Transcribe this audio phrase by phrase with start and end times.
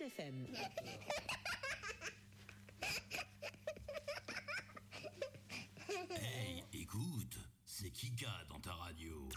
[0.00, 0.46] FM.
[6.10, 9.28] Hey, écoute, c'est Kika dans ta radio.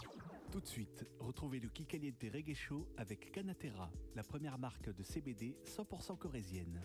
[0.52, 5.56] Tout de suite, retrouvez le Kikaliente Reggae Show avec Canatera, la première marque de CBD
[5.64, 6.82] 100% corésienne.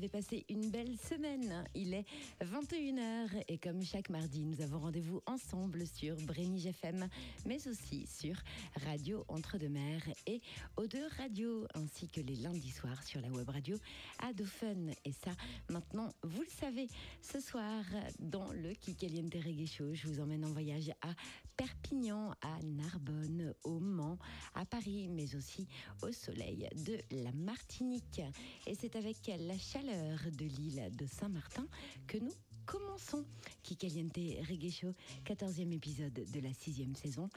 [0.00, 0.59] Avez passé une
[1.00, 1.64] semaine.
[1.74, 2.04] Il est
[2.42, 7.08] 21h et comme chaque mardi, nous avons rendez-vous ensemble sur Brénige FM,
[7.46, 8.34] mais aussi sur
[8.86, 10.40] Radio Entre-deux-Mers et
[10.76, 13.76] O2 Radio, ainsi que les lundis soirs sur la web radio
[14.20, 14.92] Adophone.
[15.04, 15.32] Et ça,
[15.68, 16.88] maintenant, vous le savez,
[17.22, 17.84] ce soir,
[18.18, 21.14] dans le Kikaliente Reggae Show, je vous emmène en voyage à
[21.56, 24.18] Perpignan, à Narbonne, au Mans,
[24.54, 25.66] à Paris, mais aussi
[26.02, 28.22] au soleil de la Martinique.
[28.66, 31.66] Et c'est avec la chaleur de l'île de Saint-Martin
[32.06, 32.34] que nous
[32.70, 33.24] commençons
[33.64, 37.28] Kikaliente Reggae Show, 14e épisode de la sixième saison.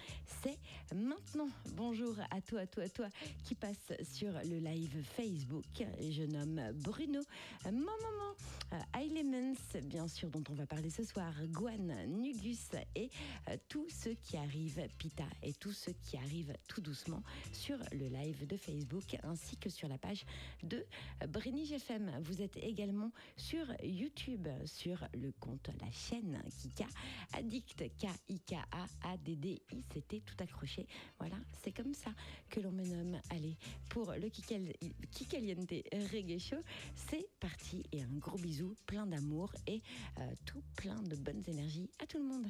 [0.43, 0.59] C'est
[0.93, 1.47] maintenant.
[1.75, 3.07] Bonjour à toi, à toi, à toi
[3.43, 5.65] qui passe sur le live Facebook.
[5.99, 7.21] Je nomme Bruno,
[7.65, 8.35] mon maman,
[8.73, 13.09] euh, Elements, bien sûr, dont on va parler ce soir, Gwen, Nugus et
[13.49, 18.07] euh, tous ceux qui arrivent, Pita, et tous ceux qui arrivent tout doucement sur le
[18.07, 20.25] live de Facebook ainsi que sur la page
[20.61, 20.85] de
[21.27, 22.11] Brénige FM.
[22.21, 26.85] Vous êtes également sur YouTube, sur le compte, la chaîne Kika
[27.33, 30.87] Addict, K-I-K-A-A-D-D-I-C-T, tout accroché.
[31.19, 32.11] Voilà, c'est comme ça
[32.49, 33.19] que l'on me nomme.
[33.29, 33.57] Allez,
[33.89, 34.73] pour le Kikal-
[35.11, 35.69] Kikaliente
[36.11, 36.61] Reggae Show,
[36.95, 39.81] c'est parti et un gros bisou, plein d'amour et
[40.19, 42.45] euh, tout plein de bonnes énergies à tout le monde.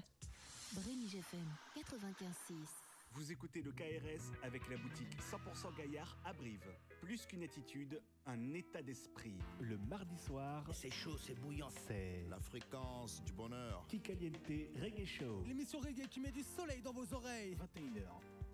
[0.73, 1.45] Brénige FM
[1.75, 2.82] 95.6.
[3.13, 6.67] Vous écoutez le KRS avec la boutique 100% Gaillard à Brive.
[7.01, 9.37] Plus qu'une attitude, un état d'esprit.
[9.59, 11.69] Le mardi soir, C'est chaud, c'est bouillant.
[11.87, 13.85] c'est La fréquence du bonheur.
[13.87, 14.47] Kikaliente
[14.81, 15.43] Reggae Show.
[15.45, 17.55] L'émission reggae qui met du soleil dans vos oreilles.
[17.55, 18.07] 21h,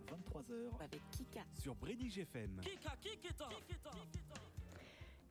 [0.07, 1.45] 23h Avec Kika.
[1.53, 2.59] sur Brénige FM.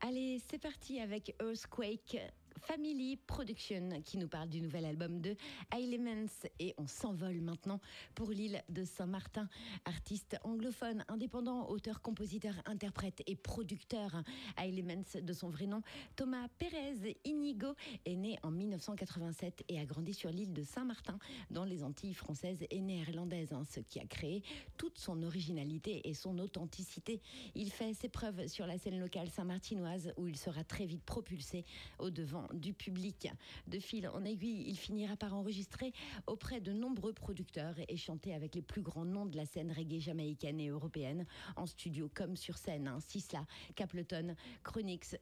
[0.01, 2.17] Allez, c'est parti avec Earthquake
[2.59, 5.37] Family Production qui nous parle du nouvel album de
[5.77, 7.81] Elements et on s'envole maintenant
[8.15, 9.49] pour l'île de Saint-Martin.
[9.85, 14.23] Artiste anglophone, indépendant, auteur, compositeur, interprète et producteur.
[14.59, 15.83] Elements de son vrai nom,
[16.17, 17.75] Thomas Pérez Inigo
[18.05, 21.19] est né en 1987 et a grandi sur l'île de Saint-Martin
[21.51, 24.43] dans les Antilles françaises et néerlandaises, hein, ce qui a créé
[24.77, 27.21] toute son originalité et son authenticité.
[27.55, 31.65] Il fait ses preuves sur la scène locale saint-martinoise où il sera très vite propulsé
[31.99, 33.29] au devant du public.
[33.67, 35.93] De fil en aiguille, il finira par enregistrer
[36.27, 40.01] auprès de nombreux producteurs et chanter avec les plus grands noms de la scène reggae
[40.01, 41.27] jamaïcaine et européenne,
[41.57, 42.89] en studio comme sur scène.
[42.89, 42.99] Hein.
[43.01, 45.17] Sisla, Capleton, Chronix,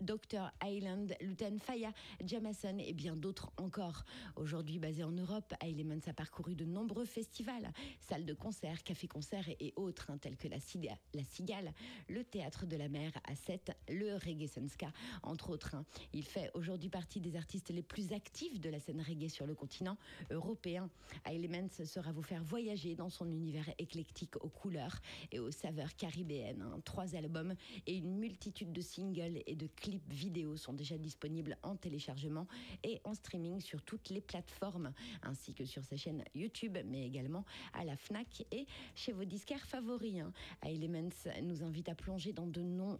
[0.00, 0.50] Dr.
[0.64, 1.92] Island, Lutan Faya,
[2.24, 4.04] Jamason et bien d'autres encore.
[4.36, 9.72] Aujourd'hui basé en Europe, Elements a parcouru de nombreux festivals, salles de concert, cafés-concerts et
[9.76, 11.72] autres, hein, tels que la, Cigale,
[12.08, 14.92] le Théâtre de la Mer à 7, le Reggae Sunska,
[15.22, 15.74] entre autres.
[15.74, 15.84] hein.
[16.12, 19.54] Il fait aujourd'hui partie des artistes les plus actifs de la scène reggae sur le
[19.54, 19.96] continent
[20.30, 20.88] européen.
[21.26, 26.62] Elements sera vous faire voyager dans son univers éclectique aux couleurs et aux saveurs caribéennes.
[26.62, 26.80] hein.
[26.84, 27.54] Trois albums
[27.86, 32.46] et une multitude de singles et de clips vidéo sont déjà disponibles en téléchargement
[32.82, 34.92] et en streaming sur toutes les plateformes,
[35.22, 39.64] ainsi que sur sa chaîne YouTube, mais également à la FNAC et chez vos disquaires
[39.66, 40.20] favoris.
[40.20, 40.32] hein.
[40.64, 41.08] Elements
[41.42, 42.98] nous invite à plonger dans de non,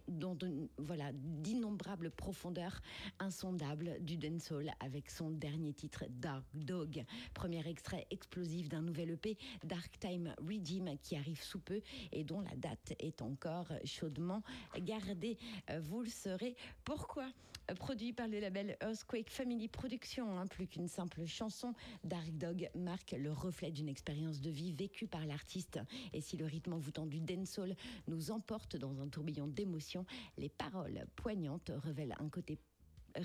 [0.77, 2.81] voilà, d'innombrables profondeurs
[3.43, 9.37] insondables du dancehall avec son dernier titre Dark Dog, premier extrait explosif d'un nouvel EP
[9.65, 11.81] Dark Time Redeem qui arrive sous peu
[12.13, 14.43] et dont la date est encore chaudement
[14.79, 15.37] gardée.
[15.69, 16.55] Euh, Vous le saurez
[16.85, 17.25] pourquoi.
[17.69, 21.73] Euh, Produit par le label Earthquake Family Productions, hein, plus qu'une simple chanson,
[22.05, 25.79] Dark Dog marque le reflet d'une expérience de vie vécue par l'artiste.
[26.13, 27.75] Et si le rythme envoûtant du dancehall
[28.07, 30.05] nous emporte dans un tourbillon d'émotions,
[30.37, 32.57] les paroles poignantes révèlent un côté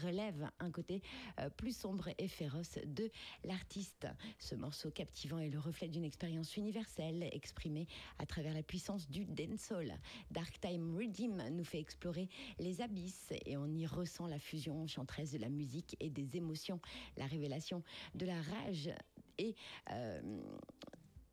[0.02, 1.02] relève un côté
[1.40, 3.10] euh, plus sombre et féroce de
[3.44, 4.06] l'artiste.
[4.38, 7.86] Ce morceau captivant est le reflet d'une expérience universelle exprimée
[8.18, 9.98] à travers la puissance du dancehall.
[10.30, 15.32] Dark Time Redeem nous fait explorer les abysses et on y ressent la fusion enchanteresse
[15.32, 16.80] de la musique et des émotions,
[17.16, 17.82] la révélation
[18.14, 18.90] de la rage
[19.38, 19.54] et
[19.90, 20.20] euh,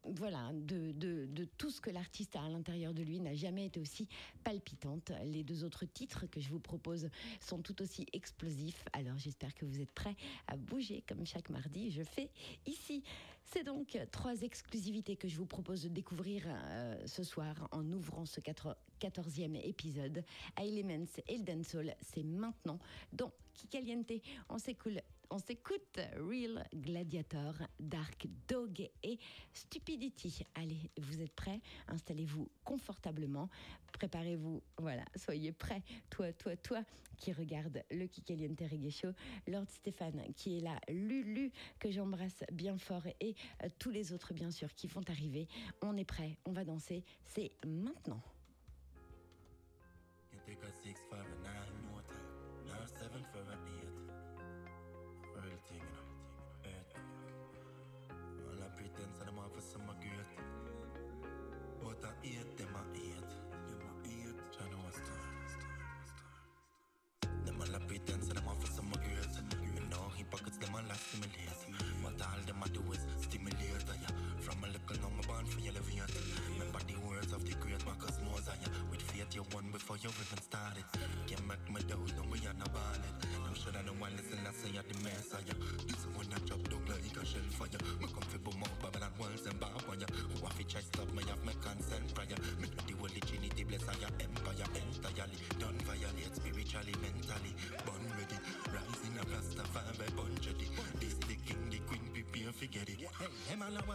[0.05, 4.07] voilà, de, tout ce que l'artiste a à l'intérieur de lui n'a jamais été aussi
[4.43, 5.11] palpitante.
[5.25, 7.09] Les deux autres titres que je vous propose
[7.39, 8.85] sont tout aussi explosifs.
[8.93, 10.15] Alors j'espère que vous êtes prêts
[10.47, 11.91] à bouger comme chaque mardi.
[11.91, 12.29] Je fais
[12.65, 13.03] ici.
[13.45, 18.25] C'est donc trois exclusivités que je vous propose de découvrir euh, ce soir en ouvrant
[18.25, 20.23] ce 14e épisode.
[20.59, 22.79] Elements et le c'est maintenant
[23.13, 24.11] dans Kikaliente.
[24.49, 24.99] On s'écoule
[25.29, 29.17] on s'écoute Real Gladiator, Dark Dog et
[29.53, 30.45] Stupidity.
[30.55, 31.61] Allez, vous êtes prêts?
[31.87, 33.49] Installez-vous confortablement.
[33.93, 34.61] Préparez-vous.
[34.77, 35.83] Voilà, soyez prêts.
[36.09, 36.83] Toi, toi, toi
[37.17, 39.11] qui regarde le Kikaliente Reggae Show.
[39.47, 40.79] Lord Stéphane qui est là.
[40.89, 45.47] Lulu que j'embrasse bien fort et euh, tous les autres bien sûr qui vont arriver.
[45.81, 46.37] On est prêts.
[46.45, 47.03] On va danser.
[47.23, 48.21] C'est maintenant.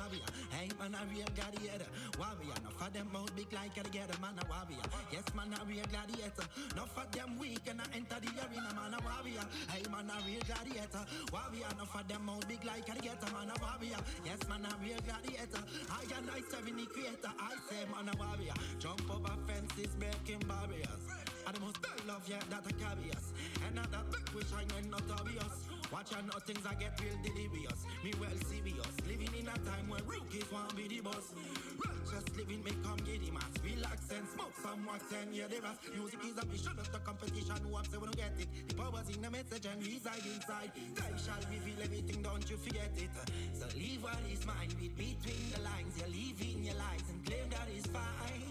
[0.00, 1.90] Warrior, hey man a real gladiator.
[2.16, 4.86] Warrior, no for them out big like a together, man a warrior.
[5.12, 6.46] Yes man a real gladiator.
[6.76, 9.44] No for them weak and I enter the arena, man a warrior.
[9.68, 11.04] Hey man a real gladiator.
[11.28, 14.00] Warrior, no for them out big like a together, man a warrior.
[14.24, 15.62] Yes man a real gladiator.
[15.92, 17.32] I and I serving the creator.
[17.36, 18.56] I say man a warrior.
[18.80, 21.04] Jump over fences, breaking barriers.
[21.44, 23.32] And the most I love, yeah, that I carry us.
[23.66, 25.79] And that big we shine when not obvious.
[25.90, 27.82] Watch out, now things I get real delirious.
[28.06, 28.94] Me well serious.
[29.10, 31.34] Living in a time where rookies want be the boss.
[31.82, 33.50] Righteous living may come the mass.
[33.58, 35.82] Relax and smoke some wax and yeah, the rest.
[35.90, 37.58] Music is a mission of the competition.
[37.66, 38.46] Who up say we don't get it.
[38.70, 40.70] The power's in the message and reside inside.
[40.94, 43.10] Time shall reveal everything, don't you forget it.
[43.58, 44.70] So leave what is mine.
[44.78, 45.98] Read between the lines.
[45.98, 48.46] You're leaving your lies and claim that is fine.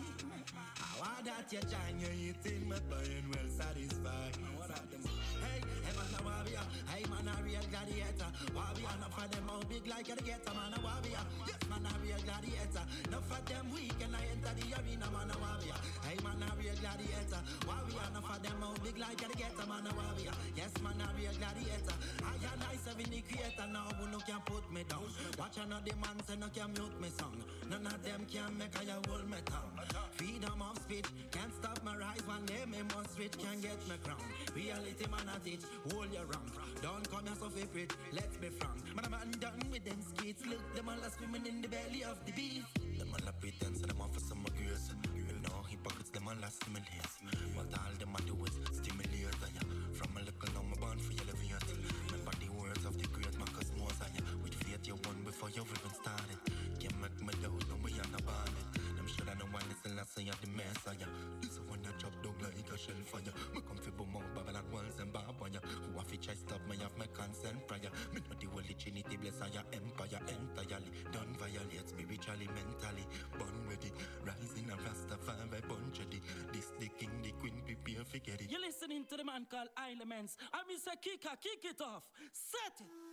[0.99, 4.58] How that you join, you're eating my brain well satisfied.
[6.89, 8.29] Hey, hey man a real gladiator.
[8.53, 11.23] Warrior, enough of them out big like a getter, man a warrior.
[11.47, 12.83] Yes, man a real gladiator.
[13.07, 15.79] Enough of them weak and I enter the arena, man a warrior.
[16.05, 17.41] Hey man a real gladiator.
[17.65, 20.35] Warrior, enough of them out big like a getter, man a warrior.
[20.55, 21.97] Yes, man a real gladiator.
[22.25, 25.05] I and I serving the creator now, who no can put me down.
[25.37, 27.37] Watch another man say no can mute me song.
[27.69, 29.75] None of them can make I hold me tongue.
[30.15, 32.23] Freedom of speech can't stop my rise.
[32.25, 34.19] One day me must reach, can get me crown.
[34.55, 36.58] Reality man a teach, hold your rank.
[36.81, 38.79] Don't come here so favorite, let's be frank.
[38.95, 40.45] Man a man done with them skates.
[40.45, 42.67] Look, them all are swimming in the belly of the beast.
[42.97, 44.91] Them all a pretense, and them for some grace.
[45.15, 47.11] You know hypocrites, them all are stimulate.
[47.55, 49.35] But all them a do is stimulate.
[49.55, 49.67] Yeah.
[49.93, 51.67] From a little my born for elevate.
[52.11, 54.23] Remember the words of the great Marcus Mosiah.
[54.43, 56.39] With faith you won before you even started.
[56.79, 58.67] Can't make me doubt, no we are not ballad.
[58.95, 61.09] Them sure that no one listen, I say you're the messiah.
[61.41, 62.18] This one I drop a
[62.79, 63.33] shell fire.
[63.53, 65.59] Me come fi boom out Babylon walls and barbed wire.
[65.59, 67.91] Who have to try stop me have my consent prior.
[68.15, 70.91] Me know the holy trinity bless I empire entirely.
[71.11, 73.05] Don't violate spiritually, mentally.
[73.35, 73.91] Born ready,
[74.23, 76.07] rising a Rastafari bunch of
[76.55, 78.47] This the king, the queen, prepare for get it.
[78.47, 80.39] You're listening to the man called Elements.
[80.55, 80.95] I'm Mr.
[80.95, 82.07] Kika, kick it off.
[82.31, 83.09] Set it.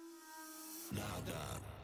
[0.95, 1.76] Dog,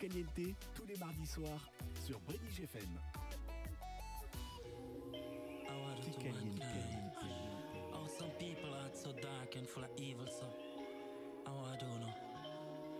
[0.00, 1.70] Kikaliente tous les mardis soirs
[2.06, 2.88] sur British FM.
[7.92, 10.46] Oh, some people are so dark and full of evil, so
[11.44, 12.14] how I do know?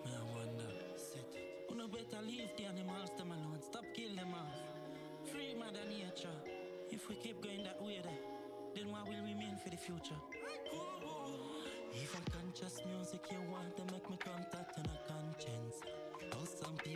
[0.05, 0.71] Me I wonder?
[0.99, 1.25] Sit.
[1.71, 3.63] Uno better leave the animals them alone.
[3.63, 4.61] Stop kill them off.
[5.25, 6.37] Free mother nature.
[6.91, 8.19] If we keep going that way, then,
[8.75, 10.21] then what will remain for the future?
[11.95, 14.19] Even conscious music you want to make me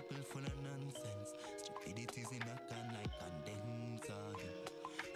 [0.08, 1.34] people full of nonsense.
[1.56, 4.24] Stupidity's in a can like condenser.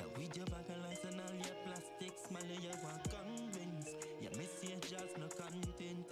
[0.01, 3.89] And with your bag of lies and all your plastics, man, you want convince.
[4.21, 6.09] Your message just no content.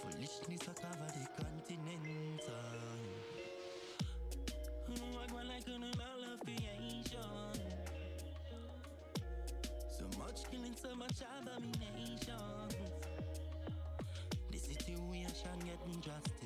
[0.00, 2.42] Foolishness a cover the continent.
[4.88, 7.56] I go like an all of creation.
[9.90, 12.68] So much killing, so much abomination.
[14.50, 16.37] The situation getting drastic.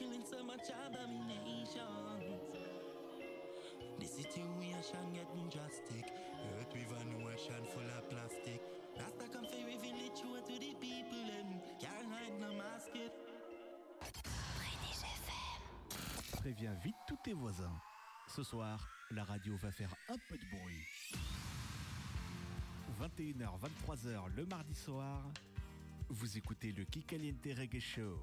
[0.00, 1.82] So much killing, so much abomination.
[3.98, 6.12] The situation getting drastic.
[6.58, 8.62] Earth with an ocean full of plastic.
[8.96, 11.24] Rasta come for reveal the truth to the people.
[11.28, 13.12] Them can't hide no mask it.
[16.40, 17.80] Préviens vite tous tes voisins.
[18.28, 20.86] Ce soir, la radio va faire un peu de bruit.
[23.00, 23.50] 21h,
[23.86, 25.30] 23h le mardi soir,
[26.08, 28.18] vous écoutez le Kikaliente Reggae Show.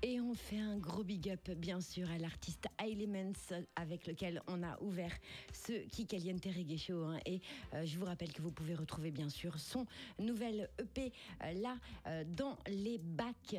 [0.00, 3.32] Et on fait un gros big up, bien sûr, à l'artiste Elements
[3.74, 5.10] avec lequel on a ouvert
[5.52, 7.02] ce Kikaliente Reggae Show.
[7.02, 7.18] hein.
[7.26, 7.40] Et
[7.74, 9.86] euh, je vous rappelle que vous pouvez retrouver, bien sûr, son
[10.20, 11.12] nouvel EP
[11.42, 11.76] euh, là,
[12.06, 13.56] euh, dans les bacs.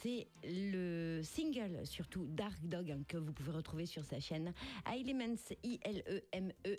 [0.00, 4.54] C'est le single, surtout Dark Dog, hein, que vous pouvez retrouver sur sa chaîne
[4.90, 6.70] Elements, I-L-E-M-E-N-T-S,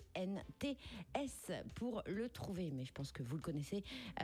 [1.75, 2.71] pour le trouver.
[2.71, 3.83] Mais je pense que vous le connaissez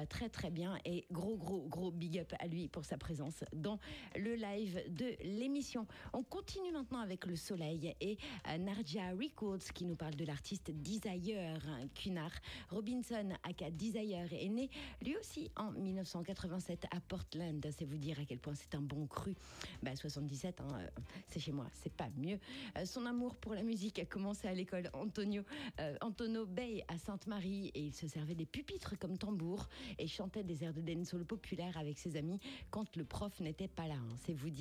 [0.09, 0.79] très, très bien.
[0.85, 3.77] Et gros, gros, gros big up à lui pour sa présence dans
[4.15, 5.85] le live de l'émission.
[6.13, 10.71] On continue maintenant avec le soleil et euh, Narja Records qui nous parle de l'artiste
[10.71, 11.59] Desire
[11.95, 12.31] Cunard.
[12.69, 14.69] Robinson, aka Desire, est né
[15.01, 17.65] lui aussi en 1987 à Portland.
[17.77, 19.35] C'est vous dire à quel point c'est un bon cru.
[19.81, 20.87] Bah, 77, hein, euh,
[21.27, 22.39] c'est chez moi, c'est pas mieux.
[22.77, 25.43] Euh, son amour pour la musique a commencé à l'école Antonio,
[25.79, 30.43] euh, Antonio Bay à Sainte-Marie et il se servait des pupitres comme tambour et chantait
[30.43, 33.95] des airs de dancehall populaires avec ses amis quand le prof n'était pas là.
[33.95, 34.60] hein, c'est vous dire.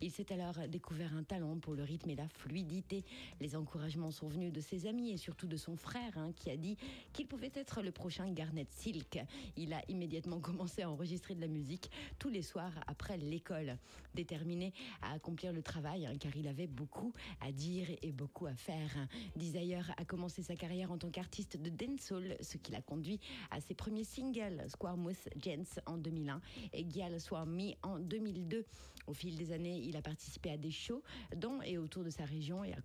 [0.00, 3.04] Il s'est alors découvert un talent pour le rythme et la fluidité.
[3.40, 6.56] Les encouragements sont venus de ses amis et surtout de son frère hein, qui a
[6.56, 6.76] dit
[7.12, 9.18] qu'il pouvait être le prochain Garnet Silk.
[9.56, 13.76] Il a immédiatement commencé à enregistrer de la musique tous les soirs après l'école,
[14.14, 14.72] déterminé
[15.02, 18.90] à accomplir le travail hein, car il avait beaucoup à dire et beaucoup à faire.
[19.36, 23.20] Desire a commencé sa carrière en tant qu'artiste de dancehall, ce qui l'a conduit
[23.50, 26.40] à ses premiers singles, Squaremouth Jens en 2001
[26.72, 28.64] et Gial Swami en 2002.
[29.06, 31.02] Au fil des années, il a participé à des shows
[31.36, 32.80] dans et autour de sa région et a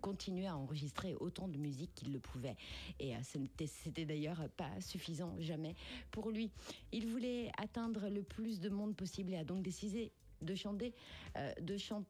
[0.00, 2.56] continué à enregistrer autant de musique qu'il le pouvait.
[3.00, 5.74] Et euh, c'était d'ailleurs pas suffisant jamais
[6.10, 6.50] pour lui.
[6.92, 10.12] Il voulait atteindre le plus de monde possible et a donc décidé
[10.42, 10.94] de chanter,
[11.36, 12.06] euh, de chanter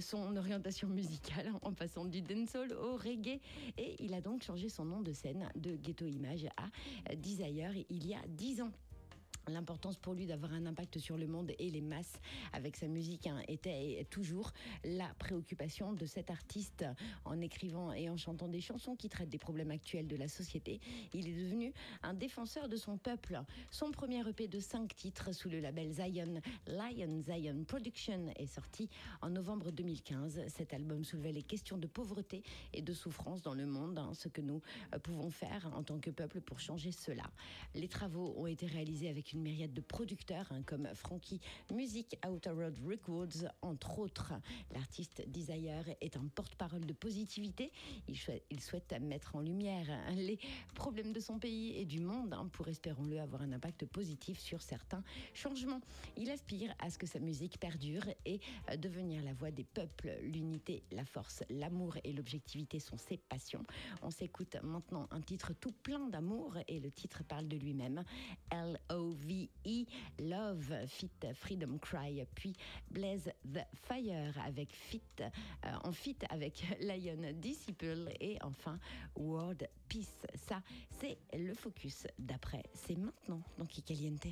[0.00, 3.40] son orientation musicale en passant du dancehall au reggae
[3.78, 8.06] et il a donc changé son nom de scène de Ghetto Image à Desire il
[8.06, 8.72] y a 10 ans.
[9.48, 12.18] L'importance pour lui d'avoir un impact sur le monde et les masses
[12.52, 16.84] avec sa musique hein, était toujours la préoccupation de cet artiste
[17.24, 20.80] en écrivant et en chantant des chansons qui traitent des problèmes actuels de la société.
[21.14, 23.40] Il est devenu un défenseur de son peuple.
[23.70, 28.88] Son premier EP de 5 titres sous le label Zion, Lion Zion Production, est sorti
[29.22, 30.40] en novembre 2015.
[30.48, 34.28] Cet album soulevait les questions de pauvreté et de souffrance dans le monde, hein, ce
[34.28, 34.60] que nous
[34.92, 37.30] euh, pouvons faire en tant que peuple pour changer cela.
[37.76, 41.40] Les travaux ont été réalisés avec une myriade de producteurs hein, comme Frankie
[41.72, 44.32] Music, Outer Road Records, entre autres.
[44.72, 47.72] L'artiste Desire est un porte-parole de positivité.
[48.08, 50.38] Il, souhaite mettre en lumière hein, les
[50.74, 54.62] problèmes de son pays et du monde hein, pour, espérons-le, avoir un impact positif sur
[54.62, 55.02] certains
[55.34, 55.80] changements.
[56.16, 60.10] Il aspire à ce que sa musique perdure et euh, devenir la voix des peuples.
[60.22, 63.64] L'unité, la force, l'amour et l'objectivité sont ses passions.
[64.02, 68.04] On s'écoute maintenant un titre tout plein d'amour et le titre parle de lui-même.
[69.26, 69.86] L-O-V-E,
[70.20, 72.54] Love, Fit Freedom Cry, puis
[72.90, 75.28] Blaze the Fire avec Fit, euh,
[75.84, 78.78] en fit avec Lion Disciple et enfin
[79.16, 80.22] World Peace.
[80.34, 80.62] Ça,
[81.00, 82.62] c'est le focus d'après.
[82.74, 84.28] C'est maintenant dans Kikaliente.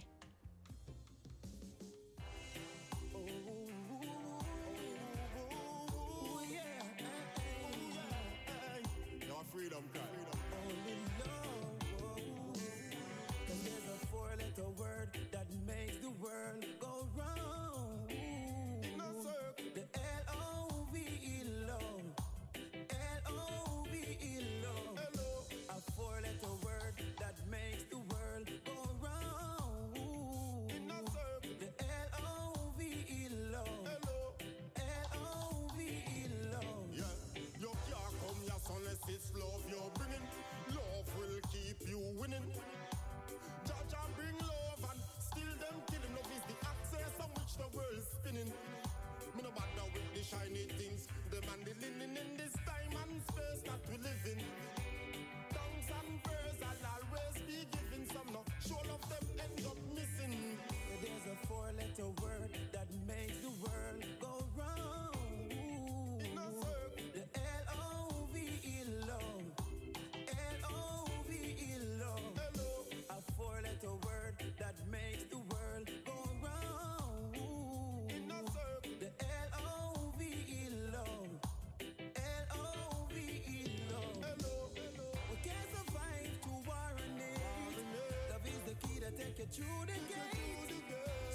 [89.55, 90.75] Through the gate.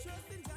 [0.03, 0.48] Trust in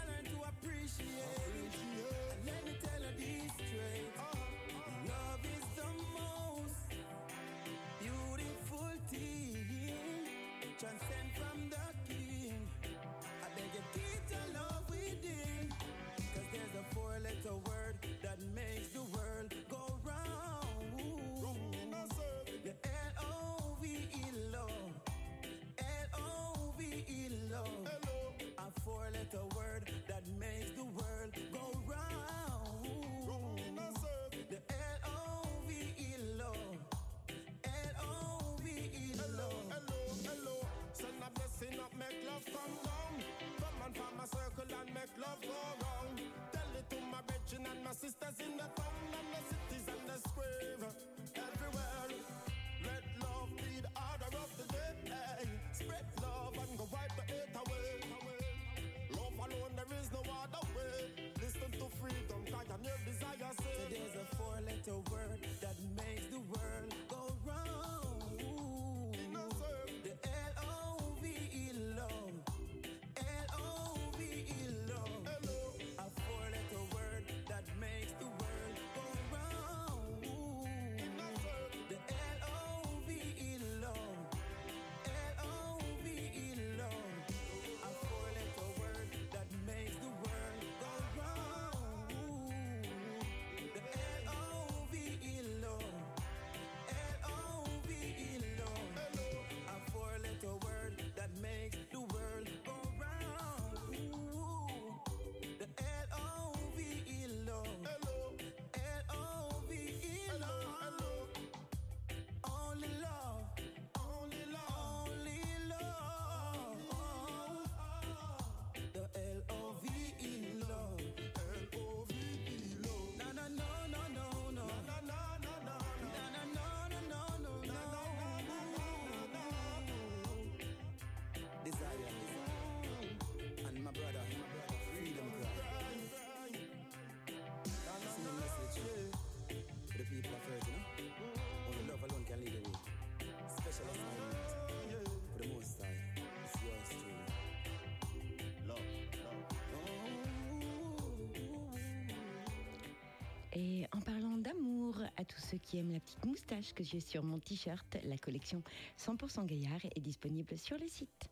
[153.54, 157.22] Et en parlant d'amour, à tous ceux qui aiment la petite moustache que j'ai sur
[157.22, 158.62] mon t-shirt, la collection
[158.98, 161.31] 100% Gaillard est disponible sur le site.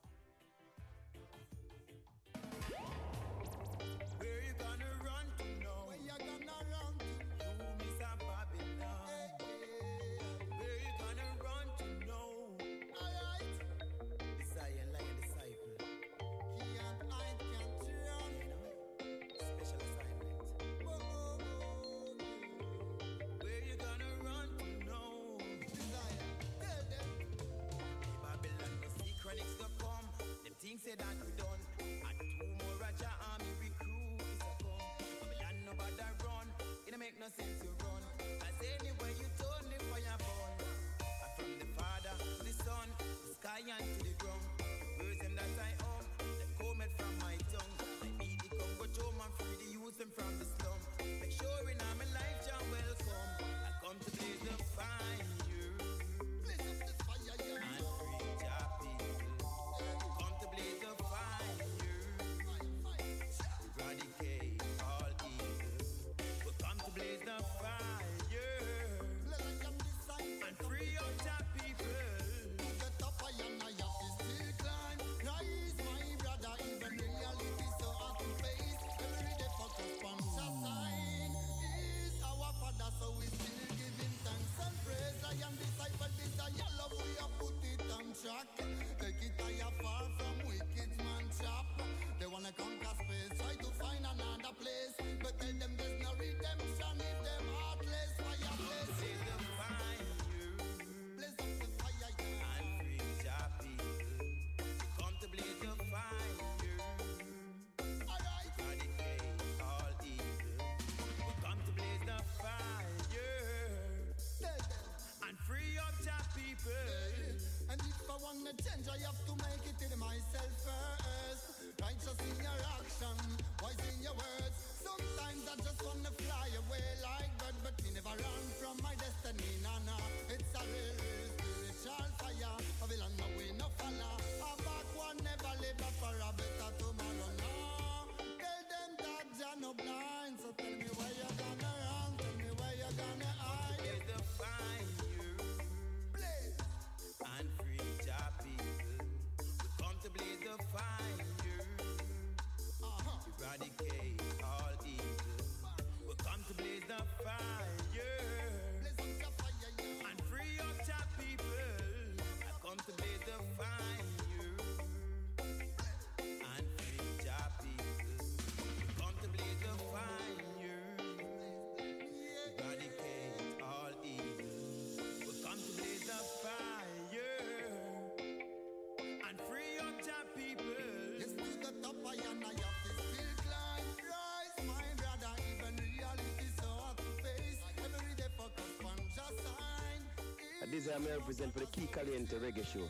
[191.71, 192.89] Key Caliente Reggae Show.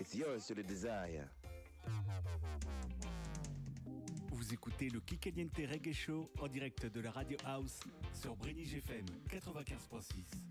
[0.00, 1.24] It's yours to desire.
[4.30, 7.80] Vous écoutez le Kikaliente Reggae Show en direct de la Radio House
[8.12, 10.45] sur Brenny GFM 95.6.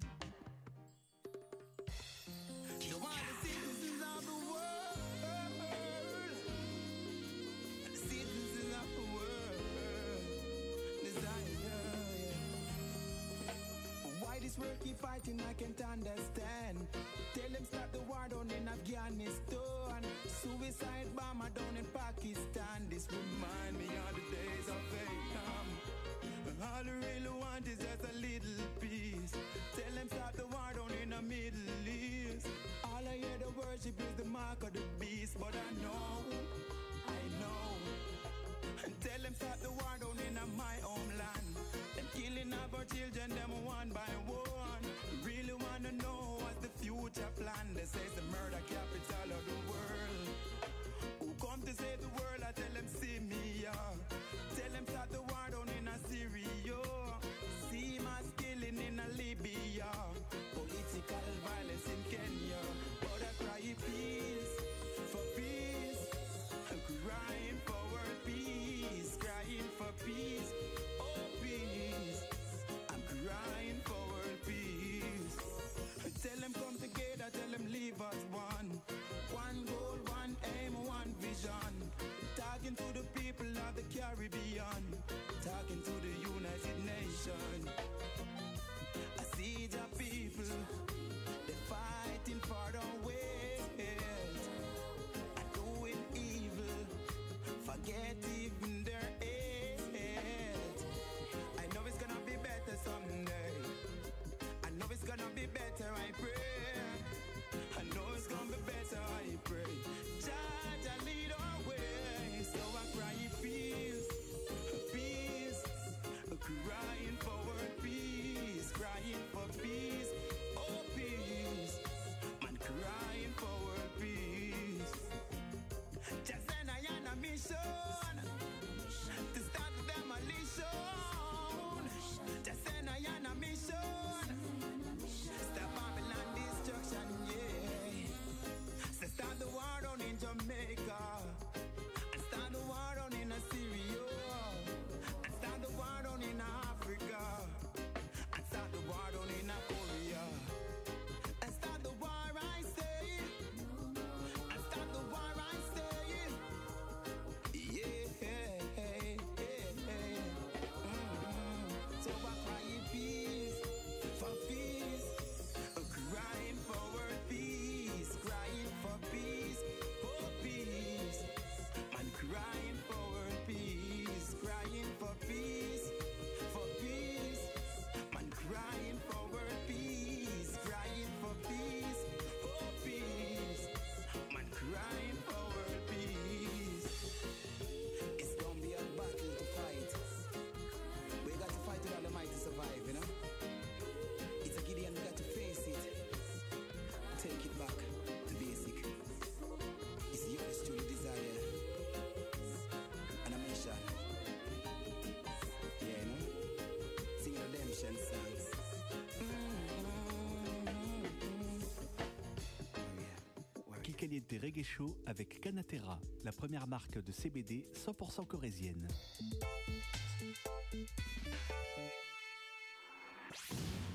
[213.95, 218.87] Caliente Reggae Show avec Canatera, la première marque de CBD 100% corésienne.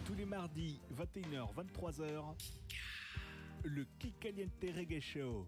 [0.06, 2.34] Tous les mardis, 21h-23h,
[3.64, 5.46] le Kikaliente Reggae Show.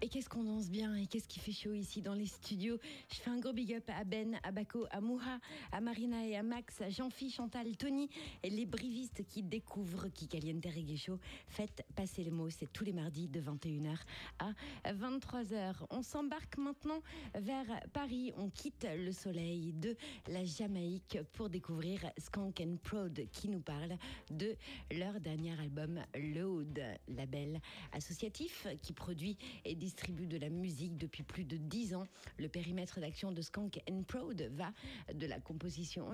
[0.00, 2.78] Et qu'est-ce qu'on danse bien et qu'est-ce qui fait chaud ici dans les studios?
[3.10, 5.38] Je fais un gros big up à Ben, à Bako, à Moura,
[5.74, 8.08] à Marina et à Max, à Jean-Phi, Chantal, Tony
[8.44, 11.18] et les brivistes qui découvrent qui Caliente Reggae Show.
[11.48, 13.98] Faites passer les mots, c'est tous les mardis de 21h
[14.38, 14.52] à
[14.92, 15.74] 23h.
[15.90, 17.02] On s'embarque maintenant
[17.34, 18.32] vers Paris.
[18.36, 19.96] On quitte le soleil de
[20.28, 23.98] la Jamaïque pour découvrir Skank and Prod qui nous parle
[24.30, 24.54] de
[24.92, 27.60] leur dernier album Load, label
[27.90, 32.06] associatif qui produit et distribue de la musique depuis plus de dix ans.
[32.38, 34.72] Le périmètre d'action de Skank and Proud va
[35.12, 35.63] de la composition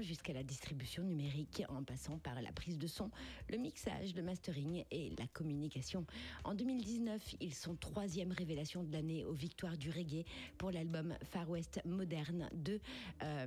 [0.00, 3.10] jusqu'à la distribution numérique en passant par la prise de son,
[3.48, 6.06] le mixage, le mastering et la communication.
[6.44, 10.24] En 2019, ils sont troisième révélation de l'année aux victoires du reggae
[10.58, 12.80] pour l'album Far West moderne de
[13.22, 13.46] euh,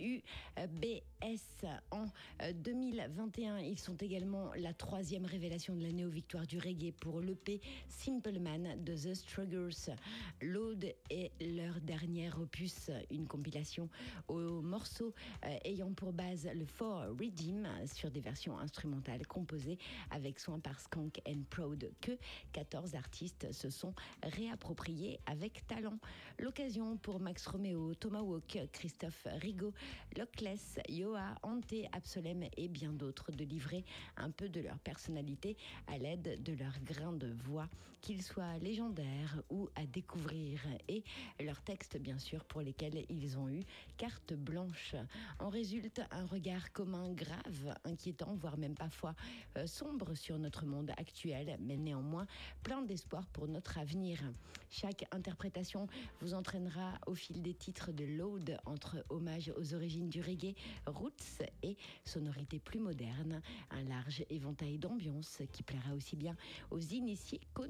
[0.00, 2.06] UBS en
[2.54, 3.56] 2021.
[3.56, 7.60] Euh, Ils sont également la troisième révélation de l'année aux victoires du reggae pour l'EP
[7.88, 9.94] Simple Man de The Struggles.
[10.40, 13.88] L'Aude est leur dernier opus, une compilation
[14.28, 19.78] aux morceaux euh, ayant pour base le For Redeem sur des versions instrumentales composées
[20.10, 22.12] avec soin par Skank and Proud que
[22.52, 25.98] 14 artistes se sont réappropriés avec talent.
[26.38, 29.72] L'occasion pour Max Romeo, Tomahawk, Christophe Rigaud,
[30.16, 33.84] Lockless, Yoa, Ante, Absolem et bien d'autres de livrer
[34.16, 37.68] un peu de leur personnalité à l'aide de leur grain de voix,
[38.00, 41.04] qu'ils soient légendaires ou à découvrir, et
[41.40, 43.62] leurs textes bien sûr pour lesquels ils ont eu
[43.96, 44.94] carte blanche.
[45.38, 49.14] En résulte un regard commun grave, inquiétant, voire même parfois
[49.56, 52.26] euh, sombre sur notre monde actuel, mais néanmoins
[52.62, 54.18] plein d'espoir pour notre avenir.
[54.70, 55.88] Chaque interprétation
[56.20, 60.54] vous entraînera au fil des titres de Load entre hommage aux origines du reggae,
[60.86, 63.42] roots et sonorités plus modernes.
[63.70, 66.36] Un large éventail d'ambiance qui plaira aussi bien
[66.70, 67.66] aux initiés qu'aux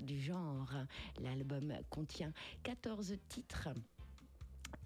[0.00, 0.72] du genre.
[1.20, 3.68] L'album contient 14 titres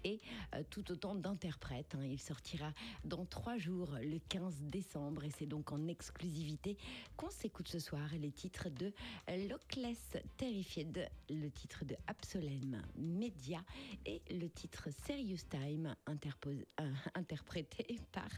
[0.03, 0.19] et
[0.55, 1.95] euh, tout autant d'interprètes.
[1.95, 2.05] Hein.
[2.05, 2.71] Il sortira
[3.03, 6.77] dans trois jours, le 15 décembre, et c'est donc en exclusivité
[7.15, 8.91] qu'on s'écoute ce soir les titres de
[9.49, 13.63] Lockless Terrified, le titre de Absolem Media
[14.05, 18.29] et le titre Serious Time euh, interprété par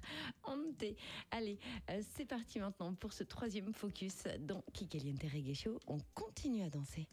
[0.44, 0.84] Ante.
[1.32, 1.60] Allez,
[1.90, 5.80] euh, c'est parti maintenant pour ce troisième focus dans Kikaliente Reggae Show.
[5.88, 7.08] On continue à danser.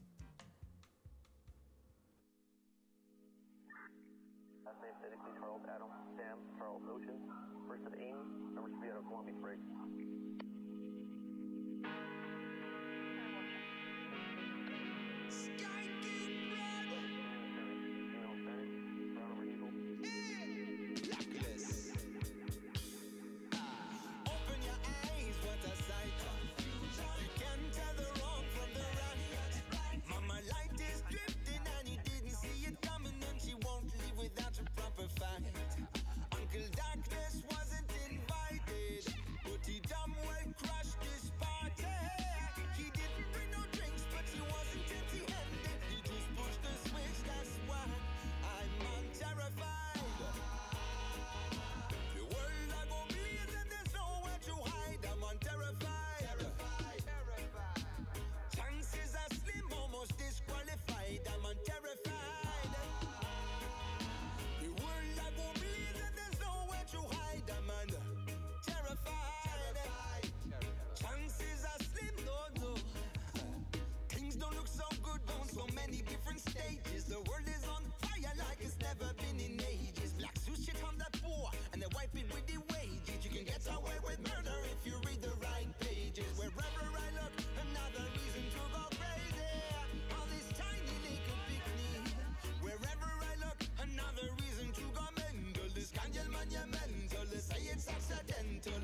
[97.72, 98.77] it's accidental.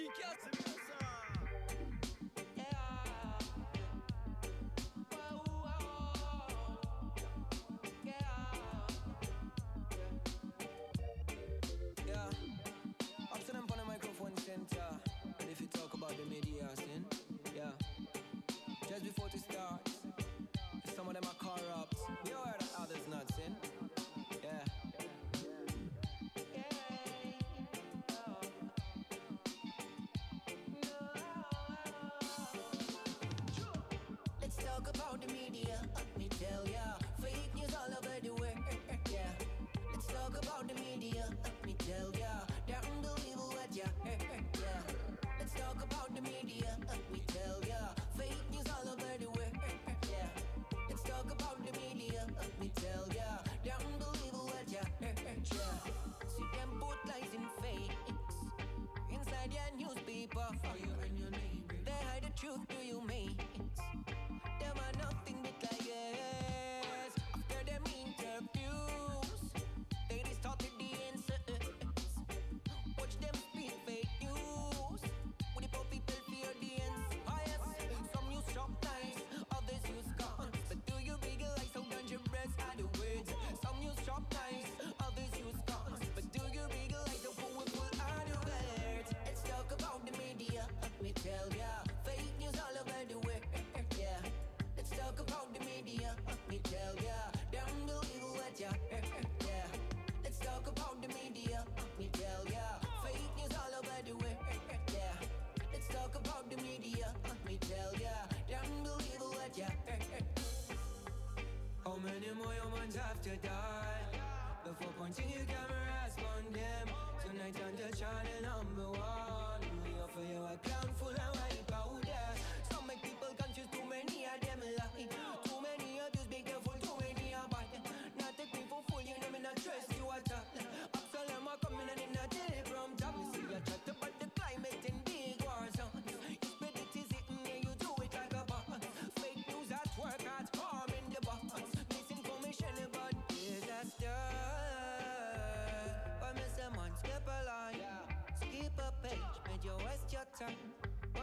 [0.00, 0.08] Kick
[13.76, 14.86] the microphone center.
[15.38, 16.68] But if you talk about the media
[17.56, 17.70] yeah.
[18.88, 20.00] Just before it starts,
[20.96, 21.89] some of them are car up.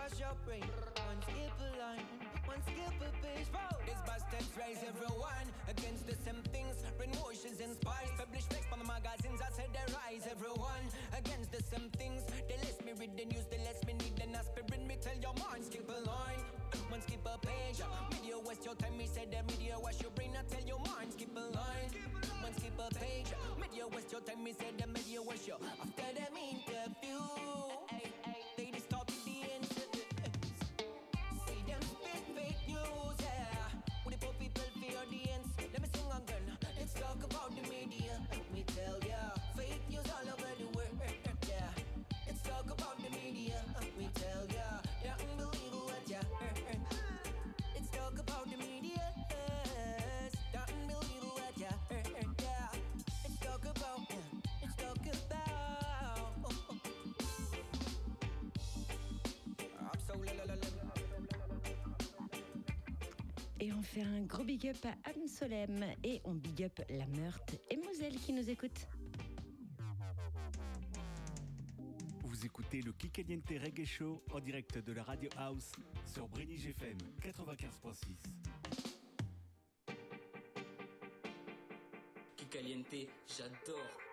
[0.08, 0.64] crush your brain.
[1.04, 2.08] One skip a line,
[2.46, 3.48] one skip a page.
[3.52, 3.76] Whoa.
[3.86, 6.76] This bastards raise everyone against the same things.
[7.00, 8.12] Renovations and spies.
[8.18, 9.42] Published facts from the magazines.
[9.44, 12.24] I said they rise everyone against the same things.
[12.48, 14.88] They let me read the news, they let me need an aspirin.
[14.88, 16.44] Me tell your mind, skip a line.
[16.88, 17.84] One skip a page.
[18.12, 18.96] Media waste your time.
[18.98, 20.32] Me said the media waste your brain.
[20.40, 21.92] I tell your mind, skip a line.
[22.40, 23.32] One skip a page.
[23.60, 24.44] Media waste your time.
[24.44, 24.87] Me said the
[63.60, 67.60] Et on fait un gros big up à Amsolem et on big up la Meurthe
[67.72, 68.88] et Moselle qui nous écoute.
[72.24, 75.72] Vous écoutez le Kikaliente Reggae Show en direct de la Radio House
[76.06, 78.16] sur Brénige GFM 95.6.
[82.36, 84.07] Kikaliente, j'adore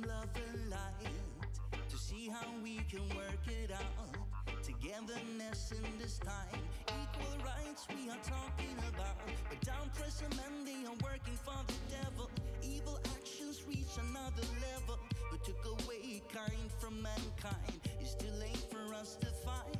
[0.00, 4.16] some love and light to see how we can work it out.
[4.62, 9.16] Togetherness in this time, equal rights we are talking about.
[9.48, 12.30] But down pressure men, they are working for the devil.
[12.62, 14.98] Evil actions reach another level.
[15.32, 17.80] We took away kind from mankind.
[18.00, 19.77] It's too late for us to find.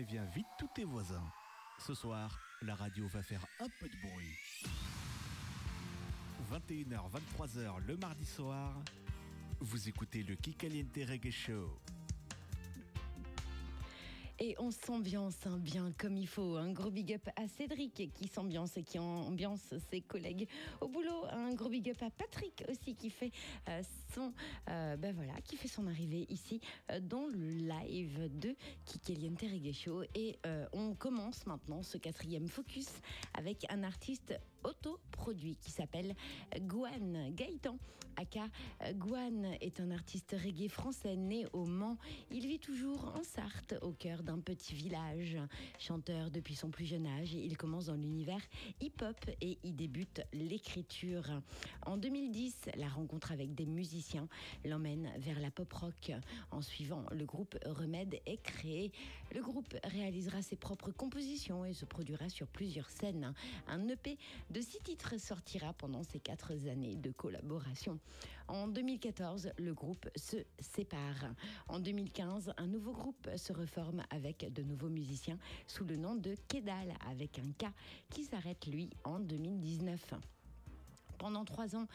[0.00, 1.30] Préviens vite tous tes voisins.
[1.78, 4.34] Ce soir, la radio va faire un peu de bruit.
[6.50, 8.82] 21h, 23h le mardi soir,
[9.60, 11.78] vous écoutez le Kikaliente Reggae Show.
[14.38, 16.56] Et on s'ambiance hein, bien comme il faut.
[16.56, 20.48] Un gros big up à Cédric qui s'ambiance et qui ambiance ses collègues
[20.80, 20.99] au boulot.
[21.70, 23.30] Big up à Patrick aussi qui fait
[23.68, 24.32] euh, son
[24.68, 26.60] euh, ben voilà, qui fait son arrivée ici
[26.90, 29.70] euh, dans le live de Kikeliente Reggae.
[30.14, 30.36] Et
[30.72, 32.88] on commence maintenant ce quatrième focus
[33.34, 36.14] avec un artiste autoproduit qui s'appelle
[36.62, 37.78] Gouane Gaëtan.
[38.16, 38.48] Aka
[38.94, 41.96] Gouane est un artiste reggae français né au Mans.
[42.30, 45.38] Il vit toujours en Sarthe, au cœur d'un petit village.
[45.78, 48.40] Chanteur depuis son plus jeune âge, il commence dans l'univers
[48.80, 51.24] hip-hop et y débute l'écriture.
[51.86, 54.28] En 2010, la rencontre avec des musiciens
[54.64, 56.12] l'emmène vers la pop rock.
[56.50, 58.92] En suivant, le groupe Remède est créé.
[59.34, 63.32] Le groupe réalisera ses propres compositions et se produira sur plusieurs scènes.
[63.68, 64.18] Un EP
[64.50, 67.99] de six titres sortira pendant ces quatre années de collaboration.
[68.48, 71.34] En 2014, le groupe se sépare.
[71.68, 75.38] En 2015, un nouveau groupe se reforme avec de nouveaux musiciens
[75.68, 77.70] sous le nom de Kedal, avec un K
[78.10, 80.14] qui s'arrête lui en 2019.
[81.20, 81.86] Pendant trois ans,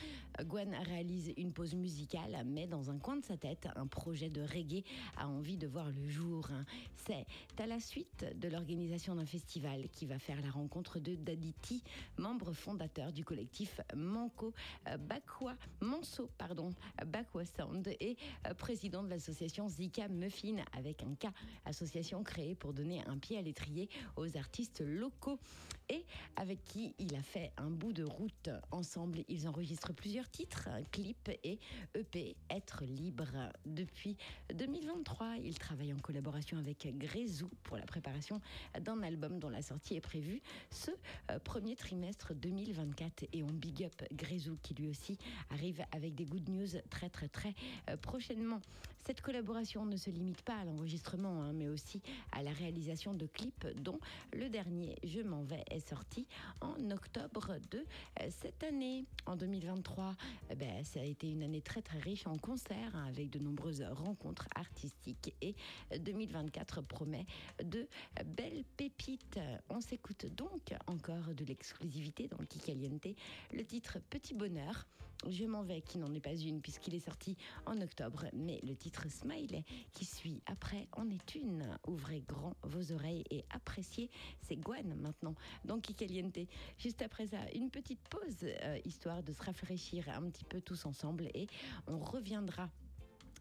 [0.43, 4.43] Gwen réalise une pause musicale, mais dans un coin de sa tête, un projet de
[4.43, 4.84] reggae
[5.17, 6.47] a envie de voir le jour.
[7.07, 7.26] C'est
[7.57, 11.82] à la suite de l'organisation d'un festival qui va faire la rencontre de Daditi,
[12.19, 14.53] membre fondateur du collectif Manco
[14.89, 16.69] euh, Bakwa, Manso, pardon,
[17.07, 21.34] Bakwa Sound et euh, président de l'association Zika Muffin avec un K,
[21.65, 25.39] association créée pour donner un pied à l'étrier aux artistes locaux
[25.89, 26.05] et
[26.36, 31.30] avec qui il a fait un bout de route ensemble ils enregistrent plusieurs titres, clips
[31.43, 31.59] et
[31.95, 33.28] EP Être libre.
[33.66, 34.18] Depuis
[34.53, 38.41] 2023, ils travaillent en collaboration avec Grézou pour la préparation
[38.80, 40.41] d'un album dont la sortie est prévue
[40.72, 40.91] ce
[41.32, 43.26] euh, premier trimestre 2024.
[43.34, 45.18] Et on big up Grézou qui lui aussi
[45.49, 47.53] arrive avec des good news très très très
[47.89, 48.61] euh, prochainement.
[49.05, 52.01] Cette collaboration ne se limite pas à l'enregistrement, hein, mais aussi
[52.31, 53.99] à la réalisation de clips dont
[54.33, 56.25] le dernier Je m'en vais est sorti
[56.59, 57.85] en octobre de
[58.21, 59.05] euh, cette année.
[59.27, 60.15] En 2023,
[60.49, 63.37] eh ben, ça a été une année très très riche en concerts hein, avec de
[63.37, 65.53] nombreuses rencontres artistiques et
[65.99, 67.27] 2024 promet
[67.63, 67.87] de
[68.25, 69.39] belles pépites.
[69.69, 73.07] On s'écoute donc encore de l'exclusivité dans le Kikaliente,
[73.53, 74.87] le titre Petit Bonheur.
[75.28, 77.36] Je m'en vais, qui n'en est pas une puisqu'il est sorti
[77.66, 81.78] en octobre, mais le titre Smile qui suit après en est une.
[81.88, 84.09] Ouvrez grand vos oreilles et appréciez.
[84.41, 86.38] C'est Gwen maintenant dans Kikaliente.
[86.78, 90.86] Juste après ça, une petite pause, euh, histoire de se rafraîchir un petit peu tous
[90.86, 91.47] ensemble et
[91.88, 92.70] on reviendra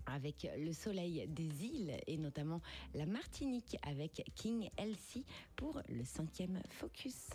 [0.07, 2.61] avec le soleil des îles et notamment
[2.95, 5.25] la Martinique avec King Elsie
[5.57, 7.31] pour le cinquième focus.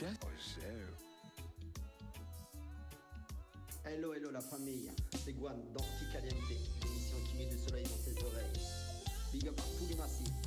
[0.00, 0.06] Oh,
[3.84, 4.92] hello, hello la famille,
[5.24, 6.36] c'est Guan d'Anticaliente,
[6.84, 8.62] l'émission qui met du soleil dans tes oreilles.
[9.32, 10.37] Big up à tous les massifs.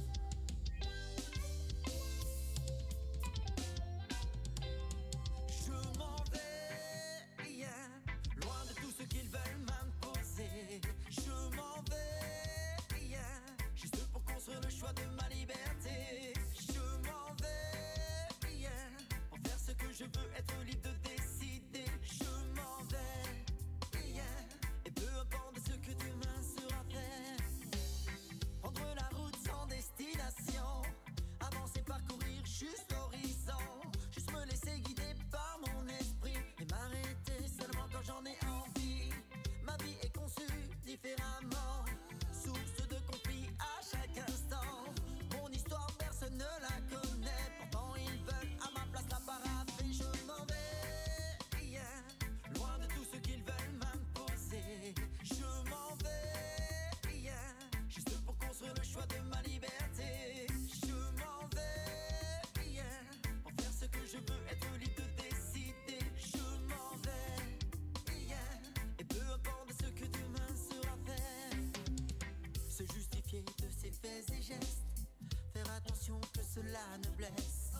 [76.71, 77.71] la noblesse,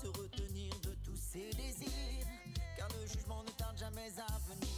[0.00, 2.26] se retenir de tous ses désirs,
[2.76, 4.68] car le jugement ne tarde jamais à venir.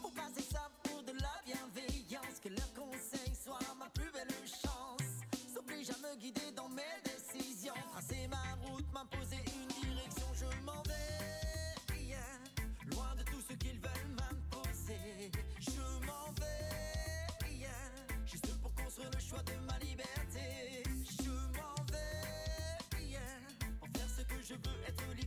[0.00, 5.08] Faut passer ça pour de la bienveillance, que leur conseil soit ma plus belle chance.
[5.52, 10.82] S'oblige à me guider dans mes décisions, tracer ma route, m'imposer une direction, je m'en
[10.82, 10.94] vais.
[12.92, 17.66] Loin de tout ce qu'ils veulent m'imposer, je m'en vais.
[18.26, 20.23] Juste pour construire le choix de ma liberté.
[24.86, 25.23] It's really do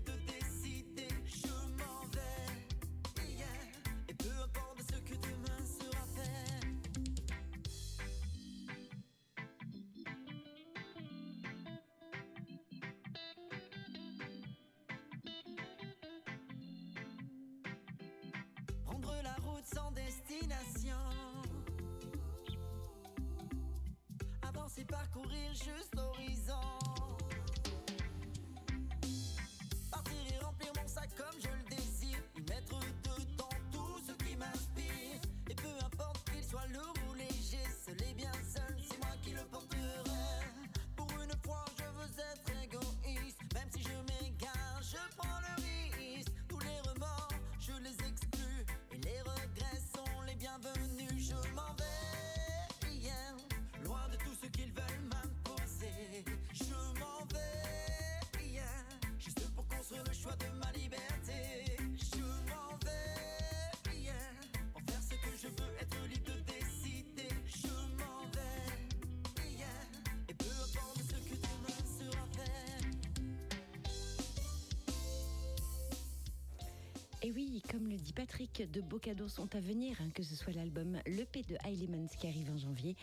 [77.27, 80.33] Et oui, comme le dit Patrick, de beaux cadeaux sont à venir, hein, que ce
[80.33, 82.95] soit l'album Le P de Highlemans qui arrive en janvier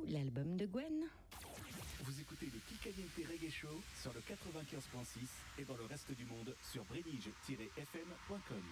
[0.00, 1.06] ou l'album de Gwen.
[2.00, 6.56] Vous écoutez le Kikaliente Reggae Show sur le 95.6 et dans le reste du monde
[6.60, 8.62] sur brédige-fm.com.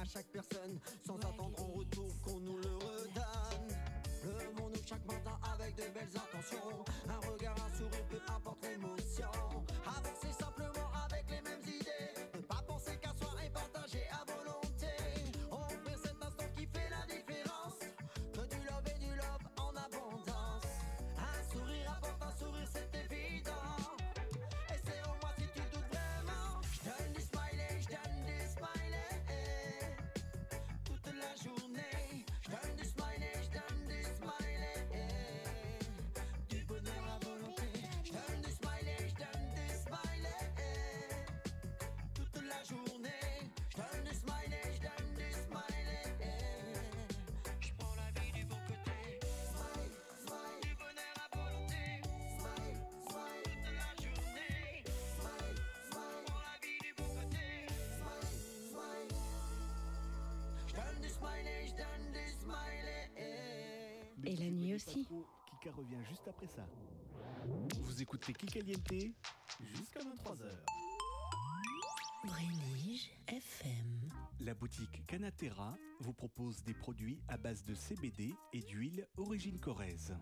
[0.00, 3.76] à chaque personne sans attendre en retour qu'on nous le redonne.
[4.24, 6.84] Levons-nous chaque matin avec de belles intentions.
[7.08, 7.56] Un regard,
[64.24, 65.06] Et la nuit aussi.
[65.46, 66.66] Kika revient juste après ça.
[67.80, 69.14] Vous écoutez Kikaliente
[69.60, 70.50] jusqu'à 23h.
[72.24, 74.10] Brélige FM.
[74.40, 80.16] La boutique Canatera vous propose des produits à base de CBD et d'huile origine corrèze.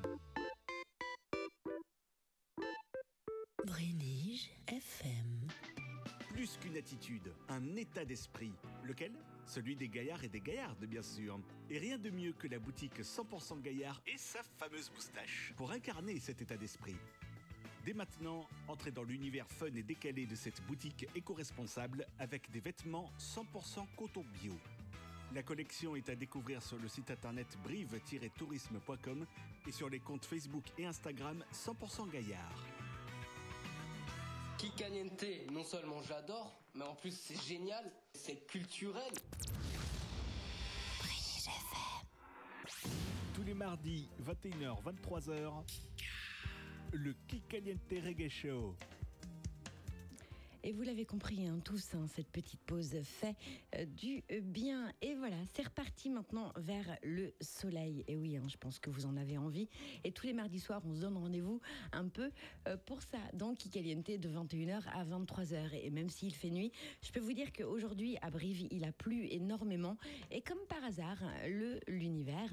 [3.67, 5.49] Brélige FM.
[6.31, 8.53] Plus qu'une attitude, un état d'esprit.
[8.85, 9.13] Lequel?
[9.47, 11.39] Celui des gaillards et des gaillardes, bien sûr.
[11.69, 16.19] Et rien de mieux que la boutique 100% gaillard et sa fameuse moustache pour incarner
[16.21, 16.97] cet état d'esprit.
[17.85, 23.11] Dès maintenant, entrez dans l'univers fun et décalé de cette boutique éco-responsable avec des vêtements
[23.19, 24.57] 100% coton bio.
[25.35, 29.27] La collection est à découvrir sur le site internet brive-tourisme.com
[29.67, 32.65] et sur les comptes Facebook et Instagram 100% gaillard.
[34.59, 39.13] Kikaliente, non seulement j'adore, mais en plus c'est génial, c'est culturel.
[43.35, 45.65] Tous les mardis, 21h, 23h,
[46.93, 48.77] le Kikaliente Reggae Show.
[50.65, 53.35] Et vous l'avez compris, hein, tous, hein, cette petite pause fait
[53.75, 54.93] euh, du bien.
[55.03, 58.05] Et voilà, c'est reparti maintenant vers le soleil.
[58.07, 59.69] Et oui, hein, je pense que vous en avez envie.
[60.05, 61.61] Et tous les mardis soirs, on se donne rendez-vous
[61.91, 62.31] un peu
[62.69, 65.75] euh, pour ça, dans Kikaliente, de 21h à 23h.
[65.83, 66.71] Et même s'il fait nuit,
[67.03, 69.97] je peux vous dire qu'aujourd'hui, à Brive, il a plu énormément.
[70.31, 72.53] Et comme par hasard, le l'univers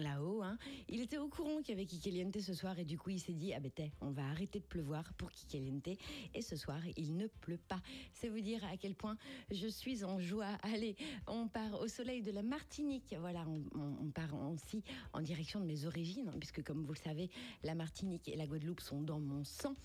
[0.00, 0.42] là-haut.
[0.42, 0.58] hein.
[0.88, 3.32] Il était au courant qu'il y avait Kikaliente ce soir et du coup il s'est
[3.32, 3.70] dit ah ben
[4.00, 5.88] on va arrêter de pleuvoir pour Kikaliente
[6.34, 7.80] et ce soir il ne pleut pas.
[8.12, 9.16] C'est vous dire à quel point
[9.50, 10.58] je suis en joie.
[10.62, 10.96] Allez,
[11.26, 13.14] on part au soleil de la Martinique.
[13.18, 14.82] Voilà, on, part aussi
[15.12, 17.30] en direction de mes origines puisque comme vous le savez,
[17.62, 19.76] la Martinique et la Guadeloupe sont dans mon sang.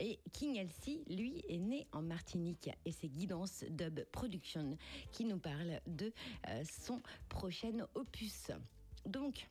[0.00, 4.76] Et King Elsie, lui, est né en Martinique et c'est Guidance Dub Production
[5.12, 6.12] qui nous parle de
[6.48, 8.50] euh, son prochain opus.
[9.06, 9.48] Donc,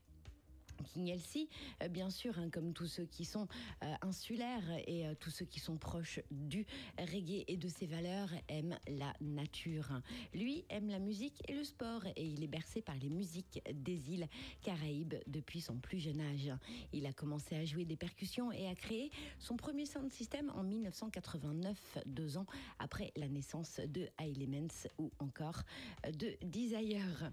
[0.82, 1.50] King Elsie,
[1.82, 3.48] euh, bien sûr, hein, comme tous ceux qui sont
[3.84, 6.66] euh, insulaires et euh, tous ceux qui sont proches du
[6.98, 10.02] reggae et de ses valeurs, aiment la nature.
[10.34, 14.12] Lui aime la musique et le sport et il est bercé par les musiques des
[14.12, 14.28] îles
[14.62, 16.52] Caraïbes depuis son plus jeune âge.
[16.94, 20.64] Il a commencé à jouer des percussions et a créé son premier sound system en
[20.64, 22.46] 1989, deux ans
[22.80, 25.64] après la naissance de Elements ou encore
[26.06, 27.32] de Desire.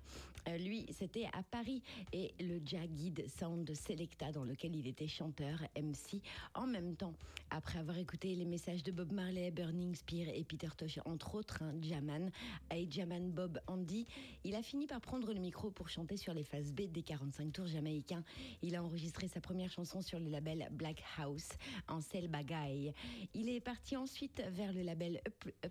[0.59, 1.83] Lui, c'était à Paris
[2.13, 6.21] et le Jagged Sound Selecta dans lequel il était chanteur, MC,
[6.55, 7.15] en même temps.
[7.51, 11.63] Après avoir écouté les messages de Bob Marley, Burning Spear et Peter Tosh, entre autres,
[11.63, 12.31] hein, Jaman,
[12.75, 14.07] et Jaman Bob Andy,
[14.45, 17.53] il a fini par prendre le micro pour chanter sur les phases B des 45
[17.53, 18.25] tours jamaïcains.
[18.63, 21.49] Il a enregistré sa première chanson sur le label Black House,
[21.87, 22.93] en Bagay.
[23.35, 25.69] Il est parti ensuite vers le label Up-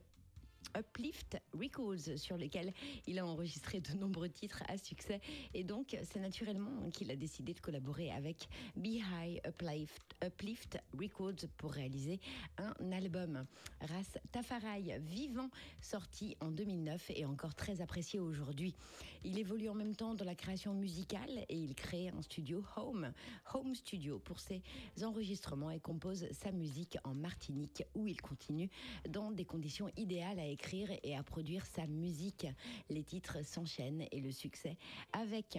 [0.77, 2.73] Uplift Records sur lequel
[3.07, 5.21] il a enregistré de nombreux titres à succès
[5.53, 11.71] et donc c'est naturellement qu'il a décidé de collaborer avec Beehive Uplift, Uplift Records pour
[11.71, 12.19] réaliser
[12.57, 13.45] un album.
[13.81, 15.49] Ras Tafarai vivant
[15.81, 18.75] sorti en 2009 et encore très apprécié aujourd'hui.
[19.23, 23.11] Il évolue en même temps dans la création musicale et il crée un studio Home,
[23.53, 24.61] Home Studio pour ses
[25.03, 28.69] enregistrements et compose sa musique en Martinique où il continue
[29.09, 30.56] dans des conditions idéales à écrire
[31.03, 32.47] et à produire sa musique.
[32.89, 34.77] Les titres s'enchaînent et le succès
[35.13, 35.57] avec.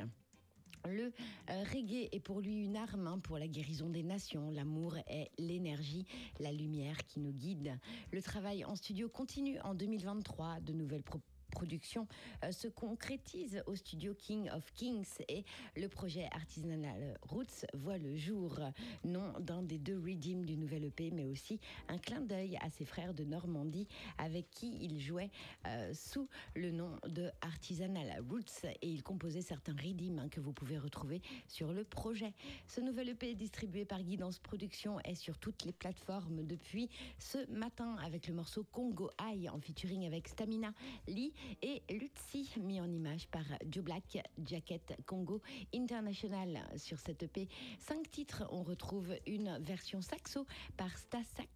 [0.88, 1.12] Le
[1.50, 4.50] euh, reggae est pour lui une arme hein, pour la guérison des nations.
[4.50, 6.06] L'amour est l'énergie,
[6.38, 7.76] la lumière qui nous guide.
[8.12, 10.60] Le travail en studio continue en 2023.
[10.60, 12.06] De nouvelles pro- productions
[12.44, 15.44] euh, se concrétisent au studio King of Kings et
[15.76, 18.60] le projet artisanal Roots voit le jour.
[19.04, 22.84] Nom d'un des deux redeems du nouvel EP, mais aussi un clin d'œil à ses
[22.84, 23.88] frères de Normandie
[24.18, 25.30] avec qui il jouait
[25.66, 30.52] euh, sous le nom de Artisanal Roots et il composait certains redeems hein, que vous
[30.52, 32.32] pouvez retrouver sur le projet.
[32.66, 36.88] Ce nouvel EP distribué par Guidance Productions est sur toutes les plateformes depuis
[37.18, 40.72] ce matin avec le morceau Congo High en featuring avec Stamina
[41.06, 41.32] Lee
[41.62, 45.40] et Lutzi mis en image par Joe Black Jacket Congo
[45.74, 47.48] International sur cette EP.
[47.78, 51.48] Cinq titres, on retrouve une version saxo par Sta Sax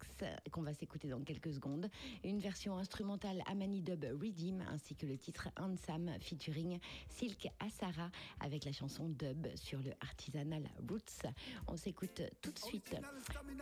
[0.51, 1.89] qu'on va s'écouter dans quelques secondes,
[2.23, 6.79] une version instrumentale Amani Dub Redeem ainsi que le titre Handsome featuring
[7.09, 8.09] Silk Asara
[8.39, 11.27] avec la chanson Dub sur le Artisanal Roots.
[11.67, 12.95] On s'écoute tout de suite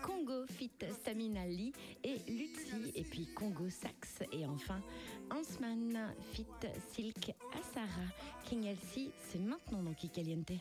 [0.03, 4.81] Congo Fit Stamina Lee et Lutzi et puis Congo Sax et enfin
[5.29, 6.45] Hansman Fit
[6.93, 8.07] Silk Asara.
[8.45, 10.53] King Elsie, c'est maintenant dans Kikaliente.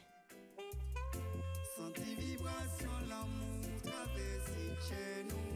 [1.77, 5.51] Senti vibration, l'amour traverser chez nous.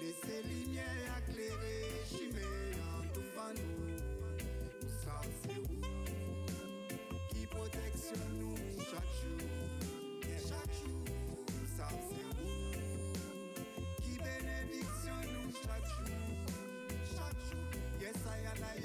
[0.00, 3.86] Laissez lumière éclairer, chimée en tout nous.
[4.82, 9.49] Nous savons c'est qui protection nous chaque jour.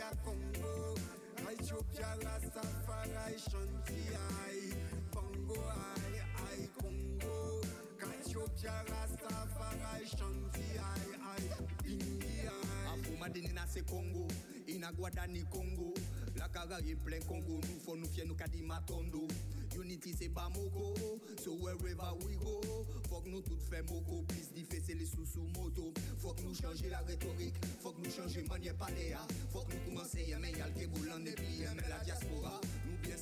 [0.05, 0.95] I am I a Congo.
[1.51, 4.73] Ethiopia, Rastafari, Shanti, I,
[5.11, 7.61] Bongo, I, I, Congo.
[8.19, 12.51] Ethiopia, Rastafari, Shanti, I, I, India.
[12.93, 14.27] Afuma dinina se Congo,
[14.67, 15.93] inagwada ni Congo.
[16.37, 19.27] La kara plein Congo, nous faut nous fier nous kadima tondo.
[19.77, 22.61] Unity se ba moko, so wherever we go
[23.09, 25.91] Fok nou tout fe moko, plis di fe se le sou sou moto.
[26.23, 29.21] Fok nou chanje la retorik, fok nou chanje manye palea
[29.53, 32.57] Fok nou koumanse yemen yal ke boulan ne pli yemen la diaspora.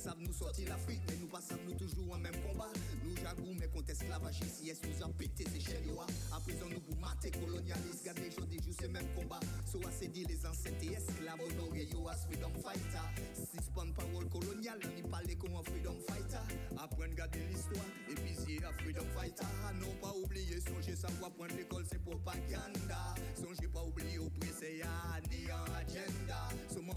[0.04, 2.68] Savons nous sortir l'Afrique, mais nous passons nous toujours en même combat.
[3.02, 5.88] Nous jagou mais contre esclavagistes, yes nous en pété ces chaînes.
[6.30, 9.40] À présent nous pour mater colonialistes, garder jour des jours c'est même combat.
[9.64, 13.00] So à se dit les ancêtres esclaves honorés yo as freedom fighter.
[13.32, 16.44] Suspend parole coloniale, on y parle comme un freedom fighter.
[16.76, 19.48] Apprendre garder l'histoire et puis c'est un freedom fighter.
[19.80, 23.14] Non pas oublier, songez savoir prendre l'école c'est propaganda.
[23.40, 24.20] Songez pas oublier
[24.60, 24.92] c'est ya
[25.30, 26.50] ni en agenda.
[26.68, 26.92] Ce moment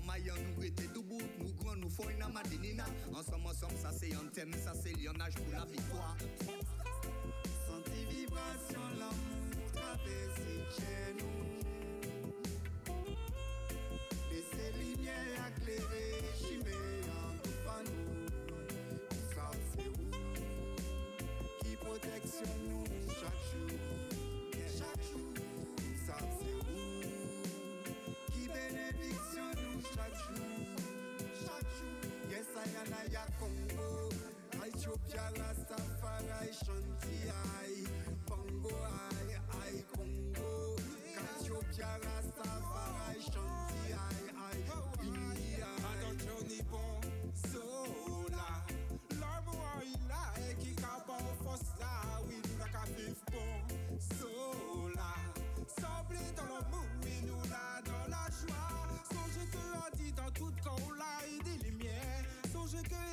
[0.57, 2.83] nous était debout, nous grands nous font une amadinina.
[3.13, 6.15] Ensemble ensemble ça c'est un thème, ça c'est lionnage pour la victoire.
[7.67, 11.37] Senti vibration, l'amour traverser chez nous.
[14.29, 17.57] Laissez lumière éclairer, chimée en tout.
[19.11, 20.07] Nous savons c'est où
[21.63, 23.66] qui protection nous chaque jour.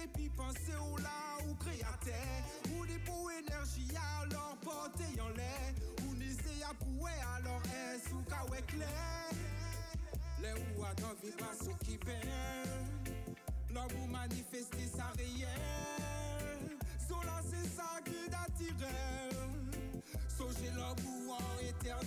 [0.05, 2.13] Et puis pensez au là ou créateur.
[2.77, 3.89] Ou des pour énergie
[4.21, 5.73] alors portez en l'air.
[6.07, 9.31] Ou nisé à pouet alors est sous ka ouais clair?
[10.43, 12.29] Les ou attend vibration qui perd.
[13.73, 16.77] L'homme manifester sa réelle.
[17.09, 18.89] Zola, c'est ça qui t'attire.
[20.29, 22.05] Songez l'amour en éternel.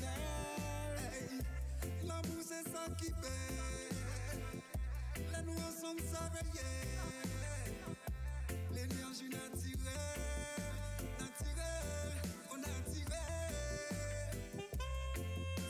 [2.04, 4.38] L'amour, c'est ça qui fait.
[5.32, 6.30] La nous ensemble, ça
[8.78, 10.76] L'énergie naturelle,
[11.20, 12.22] naturelle,
[12.52, 12.62] on
[12.92, 13.28] tiré.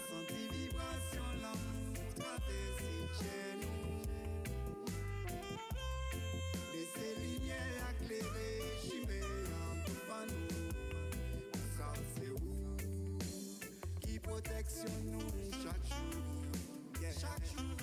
[0.10, 3.88] Senti vibration, l'amour traverse chez nous.
[6.74, 10.52] Laissez lumière éclairer, chimée en tout panneau.
[11.78, 12.36] Ça c'est où?
[14.02, 15.30] Qui protection nous
[15.64, 16.24] chaque jour?
[17.02, 17.77] Chaque jour,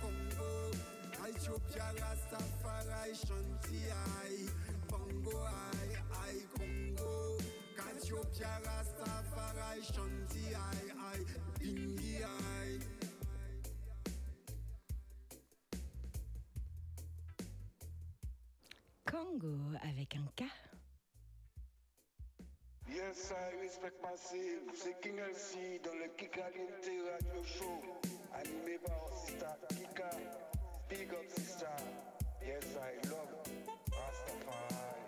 [0.00, 0.70] Congo.
[1.28, 4.48] Ethiopia Rastafari Shanti I
[4.88, 7.36] Bongo I I Congo.
[7.76, 11.24] Ethiopia Rastafari Shanti I I
[11.58, 12.80] Bingi I.
[19.04, 20.44] Congo avec un K.
[22.88, 24.62] Yes, I respect massive.
[24.74, 28.15] C'est King LC dans le Kika Caliente Radio Show.
[28.38, 30.10] Animé par Sister Kika.
[30.88, 31.66] Big up, sister.
[32.46, 33.32] Yes, I love
[33.90, 35.05] Rastafari.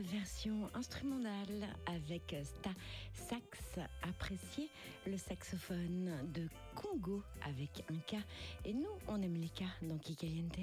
[0.00, 2.70] Version instrumentale avec Sta
[3.12, 4.70] Sax apprécié,
[5.06, 8.16] le saxophone de Congo avec un K.
[8.64, 10.60] Et nous, on aime les K dans Kikaliente.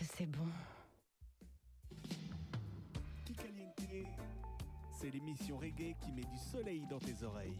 [0.00, 0.48] C'est bon.
[4.98, 7.58] C'est l'émission reggae qui met du soleil dans tes oreilles.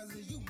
[0.00, 0.49] Cause you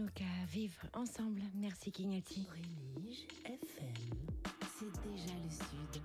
[0.00, 1.42] Nous qu'à vivre ensemble.
[1.54, 2.46] Merci King Alti.
[2.50, 3.92] Rélige FM.
[4.78, 6.02] C'est déjà le sud.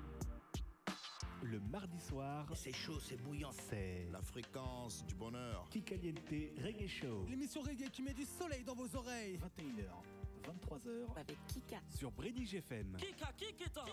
[1.44, 3.52] Le mardi soir, C'est chaud, c'est bouillant.
[3.70, 5.66] c'est La fréquence du bonheur.
[5.70, 6.20] Kikaliente
[6.62, 7.26] Reggae Show.
[7.30, 9.38] L'émission reggae qui met du soleil dans vos oreilles.
[9.38, 11.80] 21h, 23h Avec Kika.
[11.90, 12.98] sur Bredig FM.
[12.98, 13.86] Kika, Kikita,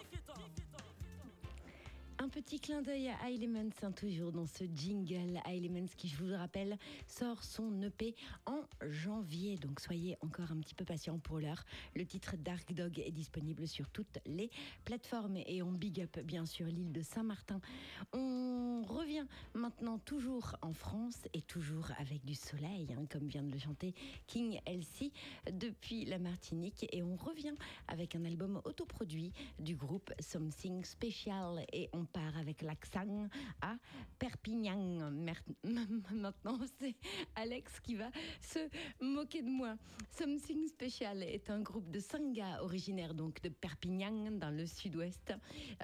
[2.23, 5.41] Un petit clin d'œil à Elements, hein, toujours dans ce jingle.
[5.45, 6.79] Elements qui, je vous le rappelle,
[7.09, 8.15] sort son EP
[8.47, 9.57] en janvier.
[9.57, 11.65] Donc soyez encore un petit peu patients pour l'heure.
[11.97, 14.53] Le titre Dark Dog est disponible sur toutes les
[14.85, 17.61] plateformes et on big up bien sûr l'île de Saint-Martin.
[18.13, 23.51] On revient maintenant toujours en France et toujours avec du soleil, hein, comme vient de
[23.51, 23.97] le chanter
[24.29, 25.13] King Elsie
[25.51, 26.87] depuis la Martinique.
[26.93, 27.55] Et on revient
[27.89, 33.29] avec un album autoproduit du groupe Something Special et on part avec l'accent
[33.61, 33.77] à
[34.19, 35.11] Perpignan.
[36.13, 36.95] Maintenant, c'est
[37.35, 38.11] Alex qui va
[38.41, 38.59] se
[39.01, 39.77] moquer de moi.
[40.11, 45.33] Something Special est un groupe de cinq gars originaires donc de Perpignan dans le sud-ouest.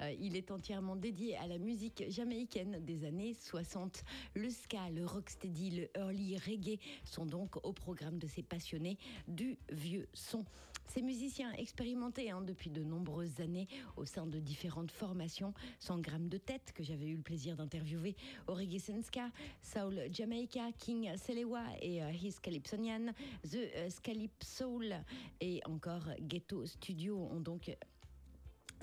[0.01, 4.03] Euh, il est entièrement dédié à la musique jamaïcaine des années 60.
[4.35, 8.97] Le ska, le rocksteady, le early reggae sont donc au programme de ces passionnés
[9.27, 10.45] du vieux son.
[10.89, 16.29] Ces musiciens expérimentés hein, depuis de nombreuses années au sein de différentes formations, 100 grammes
[16.29, 18.15] de tête que j'avais eu le plaisir d'interviewer
[18.47, 19.29] Reggae Senska,
[19.61, 23.13] Soul Jamaica, King Selewa et euh, His Calypsonian,
[23.43, 24.95] The euh, Scalip Soul.
[25.39, 27.69] Et encore Ghetto Studio ont donc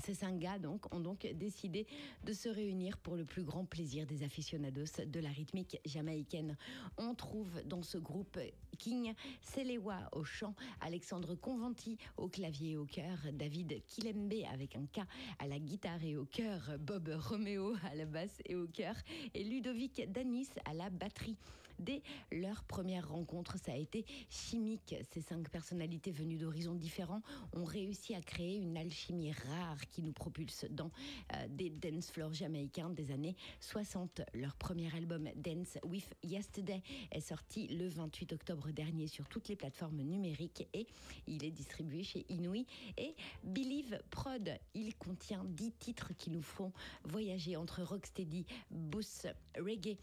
[0.04, 1.86] ces cinq gars donc, ont donc décidé
[2.24, 6.56] de se réunir pour le plus grand plaisir des aficionados de la rythmique jamaïcaine.
[6.98, 8.38] On trouve dans ce groupe
[8.78, 14.86] King Selewa au chant, Alexandre Conventi au clavier et au chœur, David Kilembe avec un
[14.86, 15.00] K
[15.38, 18.94] à la guitare et au chœur, Bob Romeo à la basse et au chœur,
[19.34, 21.36] et Ludovic Danis à la batterie.
[21.78, 24.94] Dès leur première rencontre, ça a été chimique.
[25.12, 27.22] Ces cinq personnalités venues d'horizons différents
[27.52, 30.90] ont réussi à créer une alchimie rare qui nous propulse dans
[31.34, 34.22] euh, des dance floors jamaïcains des années 60.
[34.34, 39.56] Leur premier album Dance with Yesterday est sorti le 28 octobre dernier sur toutes les
[39.56, 40.86] plateformes numériques et
[41.26, 42.66] il est distribué chez Inouï
[42.96, 44.50] et Believe Prod.
[44.74, 46.72] Il contient 10 titres qui nous font
[47.04, 49.28] voyager entre rocksteady, boost,
[49.58, 49.96] reggae,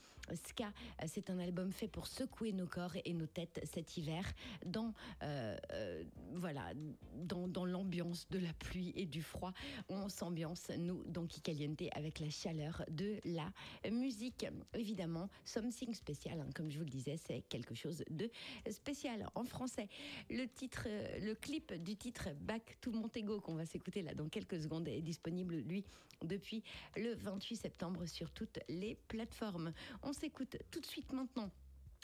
[0.45, 0.71] ska.
[1.07, 4.25] C'est un album fait pour secouer nos corps et nos têtes cet hiver
[4.65, 6.03] dans euh, euh,
[6.33, 6.73] voilà
[7.15, 9.53] dans, dans l'ambiance de la pluie et du froid.
[9.89, 13.51] On s'ambiance nous dans Kikaliente avec la chaleur de la
[13.89, 14.45] musique.
[14.73, 18.29] Évidemment, something spécial, hein, comme je vous le disais, c'est quelque chose de
[18.69, 19.87] spécial en français.
[20.29, 24.29] Le titre, euh, le clip du titre Back to Montego qu'on va s'écouter là dans
[24.29, 25.83] quelques secondes est disponible lui
[26.23, 26.63] depuis
[26.95, 29.73] le 28 septembre sur toutes les plateformes.
[30.01, 31.51] On s'écoute tout de suite maintenant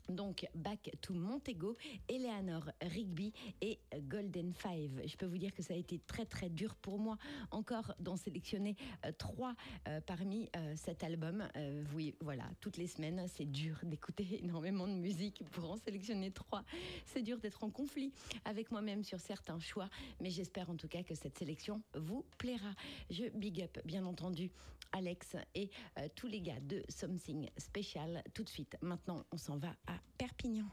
[0.10, 1.78] donc Back to Montego,
[2.08, 5.02] Eleanor Rigby et Golden Five.
[5.06, 7.18] Je peux vous dire que ça a été très très dur pour moi
[7.52, 8.76] encore d'en sélectionner
[9.06, 9.56] euh, trois
[9.88, 11.48] euh, parmi euh, cet album.
[11.96, 16.64] Oui, voilà, toutes les semaines, c'est dur d'écouter énormément de musique pour en sélectionner trois.
[17.06, 18.12] C'est dur d'être en conflit
[18.46, 22.72] avec moi-même sur certains choix, mais j'espère en tout cas que cette sélection vous plaira.
[23.10, 24.52] Je big up, bien entendu,
[24.92, 28.24] Alex et euh, tous les gars de Something Special.
[28.34, 30.66] Tout de suite, maintenant, on s'en va à Perpignan.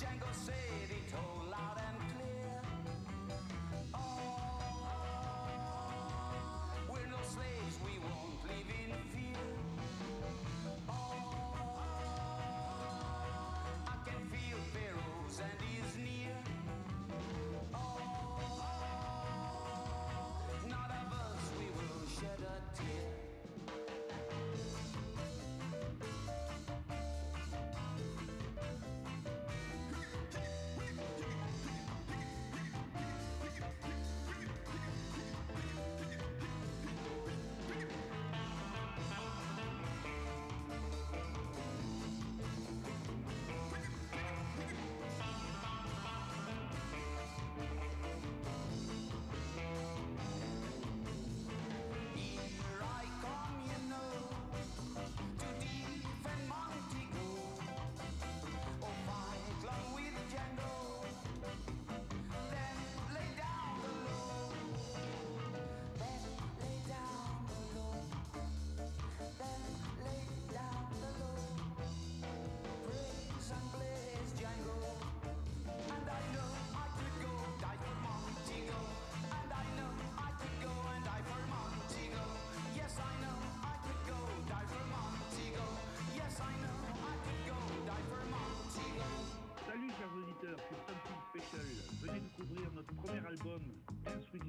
[0.00, 1.49] Django said he told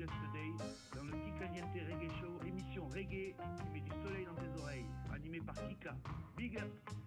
[0.01, 5.41] Dans le Kikaliente Reggae Show, émission reggae qui met du soleil dans tes oreilles, animée
[5.41, 5.95] par Kika.
[6.35, 7.00] Big up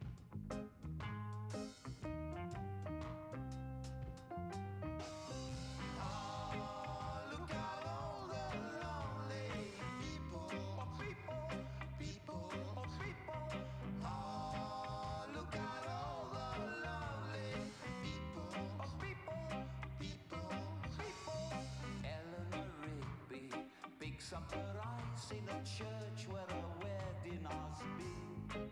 [24.34, 28.70] supper rites in a church where a wedding has been.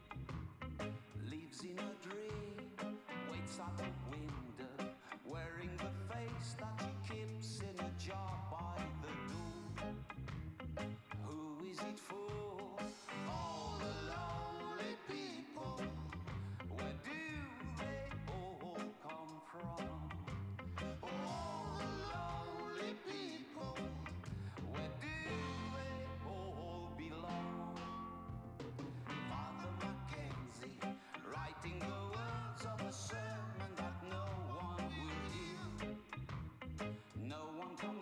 [1.31, 2.97] Lives in a dream,
[3.31, 4.02] waits at the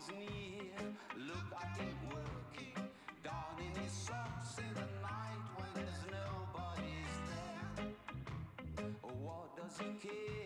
[0.01, 1.27] comes near.
[1.27, 2.85] Look at him working
[3.25, 8.87] down in his socks in the night when there's nobody's there.
[9.03, 10.40] What does he care?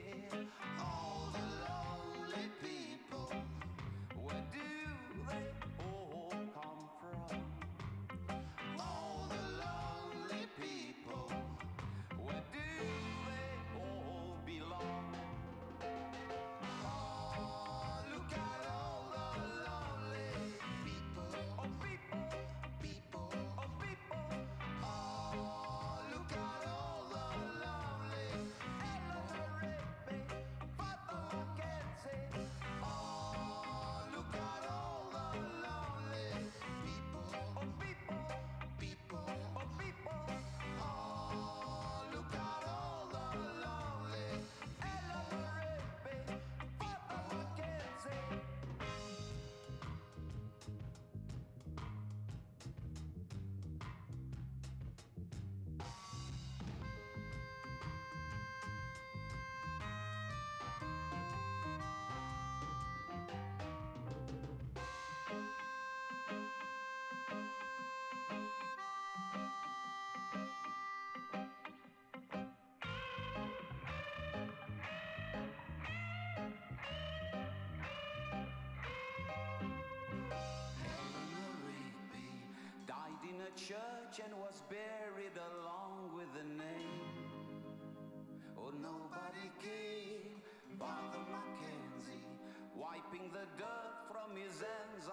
[83.68, 87.24] church and was buried along with the name.
[88.60, 90.36] Oh, nobody came,
[90.78, 92.28] Father Mackenzie,
[92.76, 95.08] wiping the dirt from his hands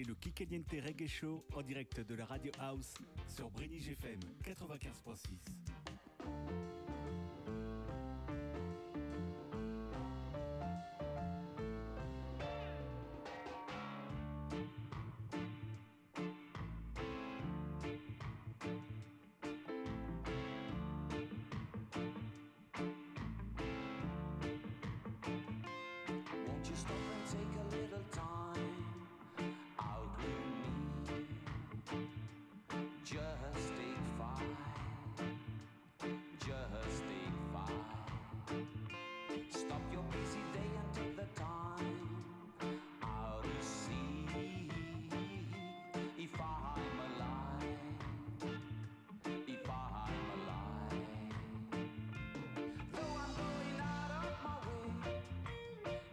[0.00, 2.94] le Kikaliente Reggae Show en direct de la Radio House
[3.28, 5.61] sur Brénig FM 95.6.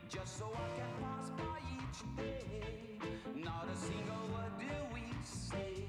[0.10, 2.98] just so I can pass by each day.
[3.36, 5.86] Not a single word do we say.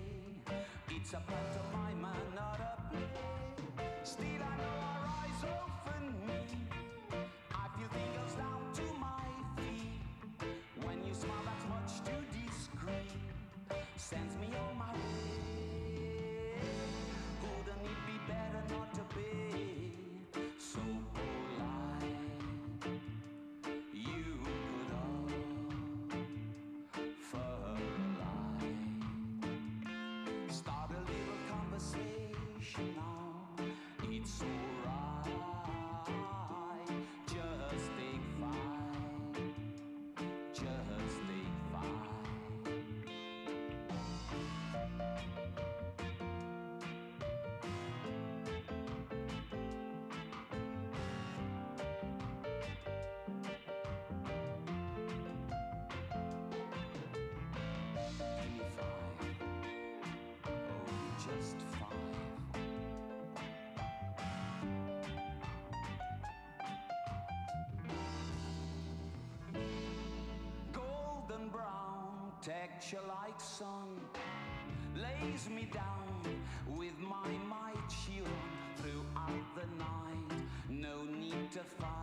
[0.91, 1.23] It's a
[70.73, 74.01] Golden brown texture like sun
[74.97, 77.77] lays me down with my might.
[77.91, 78.29] Shield
[78.77, 80.43] throughout the night.
[80.69, 82.00] No need to fight,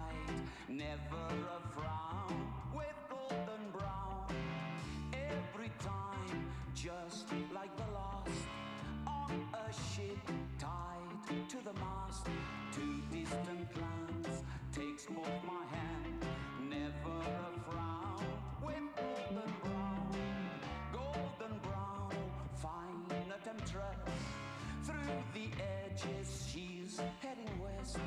[25.97, 27.97] edges, she's heading west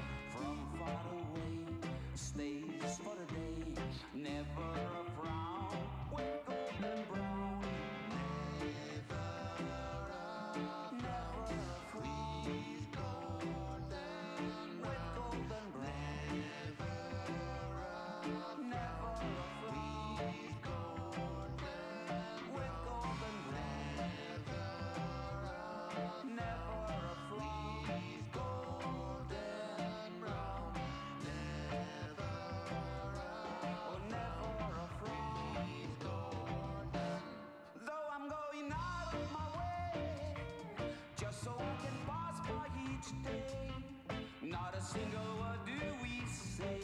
[44.42, 46.78] Not a single word do we say.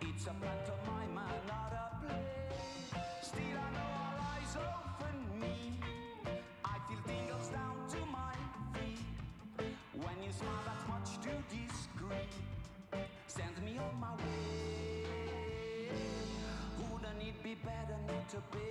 [0.00, 3.00] It's a pantomime and not a play.
[3.22, 5.82] Still I know our eyes often meet.
[6.64, 8.34] I feel tingles down to my
[8.74, 9.00] feet.
[9.94, 12.32] When you smile, that's much too discreet.
[13.26, 15.88] Sends me on my way.
[16.92, 18.65] Wouldn't it be better not to be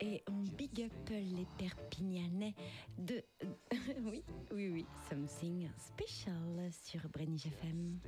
[0.00, 2.54] Et on big up les Perpignanais
[2.96, 3.22] de.
[4.04, 7.98] oui, oui, oui, Something Special sur Brenige FM.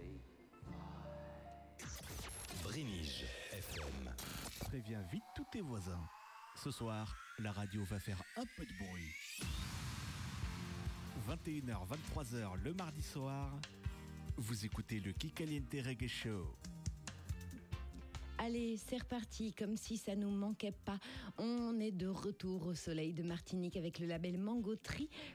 [2.62, 4.14] Brénige FM.
[4.60, 6.08] Préviens vite tous tes voisins.
[6.54, 9.12] Ce soir, la radio va faire un peu de bruit.
[11.28, 13.52] 21h, 23h le mardi soir,
[14.38, 16.56] vous écoutez le Kikaliente Reggae Show.
[18.38, 20.98] Allez, c'est reparti, comme si ça nous manquait pas.
[21.38, 24.74] On est de retour au soleil de Martinique avec le label Mango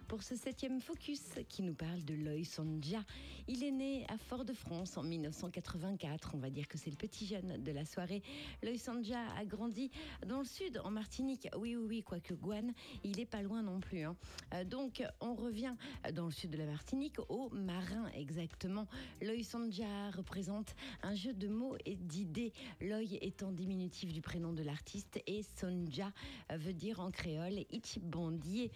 [0.07, 3.03] pour ce septième focus qui nous parle de Loïs Sonja.
[3.47, 6.31] Il est né à Fort-de-France en 1984.
[6.35, 8.21] On va dire que c'est le petit jeune de la soirée.
[8.61, 9.89] Loïs Sonja a grandi
[10.27, 11.47] dans le sud, en Martinique.
[11.57, 12.71] Oui, oui, oui, quoique Guane,
[13.03, 14.03] il est pas loin non plus.
[14.03, 14.15] hein.
[14.53, 15.73] Euh, donc, on revient
[16.13, 18.87] dans le sud de la Martinique, au Marin exactement.
[19.21, 22.53] Loïs Sonja représente un jeu de mots et d'idées.
[22.91, 26.11] Loy étant diminutif du prénom de l'artiste et Sonja
[26.53, 28.69] veut dire en créole Ichibondier.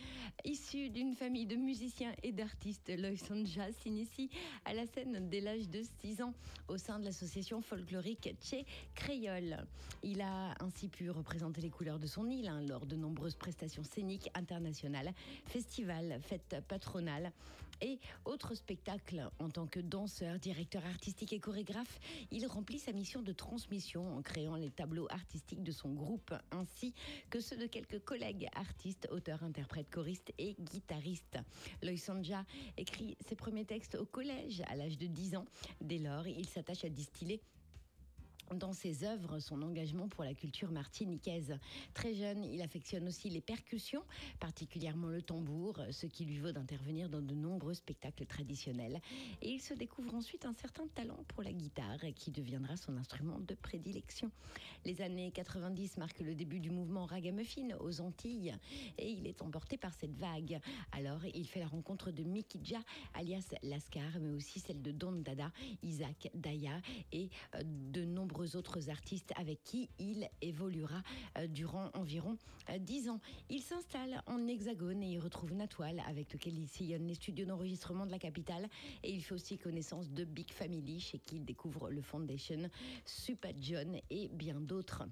[0.46, 4.30] Issu d'une famille de musiciens et d'artistes, Loy Sonja s'initie
[4.64, 6.34] à la scène dès l'âge de 6 ans
[6.70, 9.58] au sein de l'association folklorique Tché Créole.
[10.02, 13.84] Il a ainsi pu représenter les couleurs de son île hein, lors de nombreuses prestations
[13.84, 15.14] scéniques internationales,
[15.46, 17.34] festivals, fêtes patronales
[17.82, 19.30] et autres spectacles.
[19.40, 22.00] En tant que danseur, directeur artistique et chorégraphe,
[22.32, 26.94] il remplit sa mission de transmission en créant les tableaux artistiques de son groupe ainsi
[27.30, 31.38] que ceux de quelques collègues artistes, auteurs, interprètes, choristes et guitaristes.
[31.82, 32.46] Loïs Sanja
[32.78, 35.46] écrit ses premiers textes au collège à l'âge de 10 ans.
[35.82, 37.42] Dès lors, il s'attache à distiller
[38.54, 41.58] dans ses œuvres son engagement pour la culture martiniquaise.
[41.94, 44.04] Très jeune, il affectionne aussi les percussions,
[44.40, 49.02] particulièrement le tambour, ce qui lui vaut d'intervenir dans de nombreux spectacles traditionnels.
[49.42, 53.40] Et il se découvre ensuite un certain talent pour la guitare, qui deviendra son instrument
[53.40, 54.32] de prédilection.
[54.86, 58.54] Les années 90 marquent le début du mouvement ragamuffin aux Antilles,
[58.98, 60.60] et il est emporté par cette vague.
[60.92, 62.80] Alors, il fait la rencontre de Mickey Ja,
[63.14, 65.52] alias Lascar, mais aussi celle de Don Dada,
[65.84, 66.82] Isaac Daya
[67.12, 71.02] et euh, de nombreux autres artistes avec qui il évoluera
[71.38, 72.38] euh, durant environ
[72.70, 73.20] euh, dix ans.
[73.50, 78.06] Il s'installe en hexagone et y retrouve Natoile avec lequel il sillonne les studios d'enregistrement
[78.06, 78.68] de la capitale
[79.04, 82.70] et il fait aussi connaissance de Big Family chez qui il découvre le Foundation,
[83.06, 85.04] Super John et bien d'autres.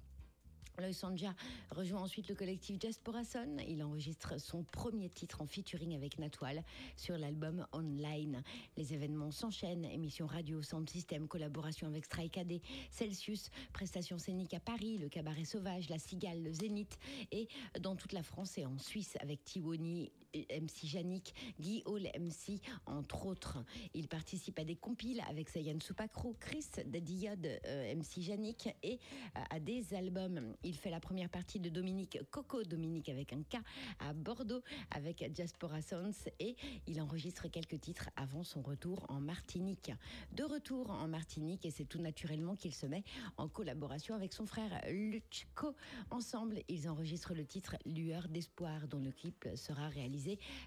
[0.80, 1.36] Loïs Sanja
[1.72, 3.58] rejoint ensuite le collectif Diaspora Son.
[3.68, 6.64] Il enregistre son premier titre en featuring avec Natoile
[6.98, 8.42] sur l'album Online.
[8.76, 12.60] Les événements s'enchaînent émissions radio, sound system, collaboration avec Strike AD,
[12.90, 16.98] Celsius, prestations scéniques à Paris, le Cabaret Sauvage, la Cigale, le Zénith
[17.32, 17.48] et
[17.80, 23.26] dans toute la France et en Suisse avec Tiwoni, MC Yannick, Guy Hall MC, entre
[23.26, 23.64] autres.
[23.94, 29.00] Il participe à des compiles avec Sayan Soupakro, Chris Dadiyod, euh, MC Yannick et
[29.38, 30.56] euh, à des albums.
[30.64, 33.58] Il fait la première partie de Dominique Coco, Dominique avec un K,
[34.00, 36.56] à Bordeaux avec Diaspora Sounds et
[36.88, 39.92] il enregistre quelques titres avant son retour en Martinique.
[40.32, 43.04] De retour en Martinique et c'est tout naturellement qu'il se met
[43.38, 45.76] en collaboration avec son frère Luchko.
[46.10, 50.23] Ensemble, ils enregistrent le titre Lueur d'espoir dont le clip sera réalisé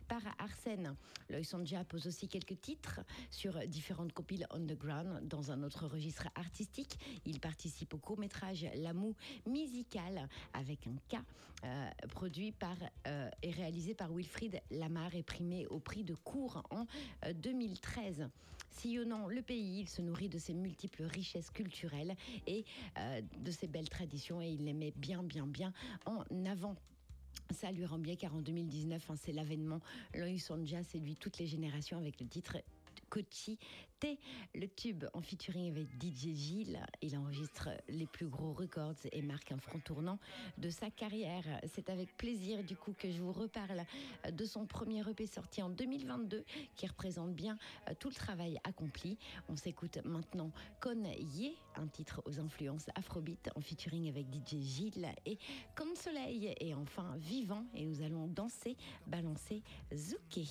[0.09, 0.95] par Arsène.
[1.31, 3.01] Loïs Sanja pose aussi quelques titres
[3.31, 6.99] sur différentes compiles underground dans un autre registre artistique.
[7.24, 9.15] Il participe au court-métrage L'amour
[9.47, 11.20] musical avec un K
[11.65, 12.77] euh, produit par
[13.07, 16.87] euh, et réalisé par Wilfried Lamar et primé au prix de cours en
[17.35, 18.20] 2013.
[18.20, 18.27] Euh,
[18.70, 22.15] Sillonnant le pays, il se nourrit de ses multiples richesses culturelles
[22.47, 22.66] et
[23.39, 25.73] de ses belles traditions et il les met bien bien bien
[26.05, 26.77] en avant.
[27.51, 29.81] Ça lui rend bien car en 2019, hein, c'est l'avènement.
[30.15, 32.57] Loïs Sonja séduit toutes les générations avec le titre
[33.09, 33.59] Kochi
[33.99, 34.19] T,
[34.55, 36.81] le tube en featuring avec DJ Gilles.
[37.01, 40.19] Il enregistre les plus gros records et marque un front tournant
[40.59, 41.45] de sa carrière.
[41.66, 43.85] C'est avec plaisir du coup que je vous reparle
[44.31, 47.57] de son premier EP sorti en 2022 qui représente bien
[47.89, 49.19] euh, tout le travail accompli.
[49.49, 50.51] On s'écoute maintenant
[50.81, 55.39] Con Ye, un titre aux influences afrobeat en featuring avec DJ Gilles et
[55.74, 58.77] Con Soleil et enfin Vivant et nous allons danser,
[59.07, 59.62] balancer,
[59.95, 60.49] zouker.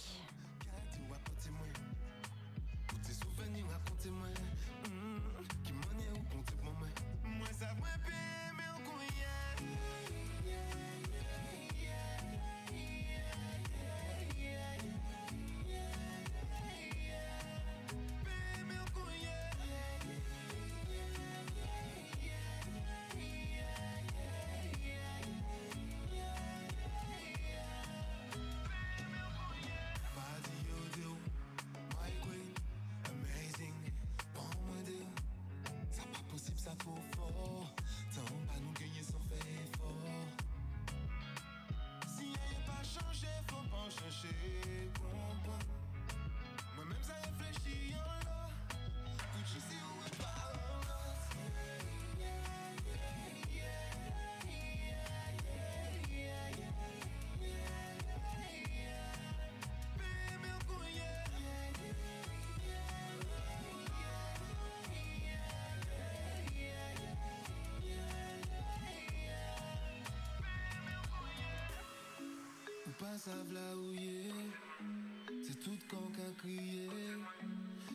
[75.42, 76.90] C'est tout quand qu'à crier.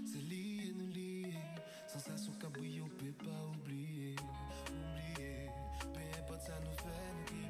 [0.06, 1.34] C'est lié, nous lier.
[1.86, 4.16] Sensation bouillir, on peut pas oublier.
[4.16, 5.50] Oublier.
[5.92, 7.49] Peu importe, ça nous fait nous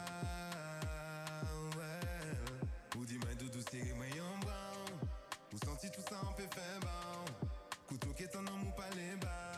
[3.63, 5.07] tous ces moyens bruns.
[5.51, 6.79] Vous sentez tout ça un peu fin
[7.87, 9.50] Couteau qui est un homme ou pas les bas.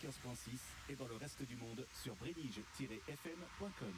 [0.00, 0.58] 95.6
[0.88, 3.94] et dans le reste du monde sur brédige-fm.com.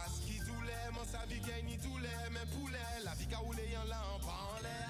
[0.00, 2.78] Parce qu'il tout l'aime, on sa vie gagne, tout l'aime, mais poulet.
[3.04, 4.88] La vie qu'a roulé, y'en l'a en pas en l'air.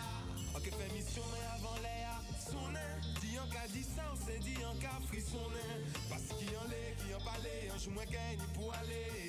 [0.55, 2.15] Ok, fait mission, mais avant l'air.
[2.39, 4.07] Sonner, dit en cas dit ça,
[4.41, 5.71] dit en cas frissonner.
[6.09, 9.20] Parce qu'il y en l'est, qui en parlait, un jour, moi gagne pour aller.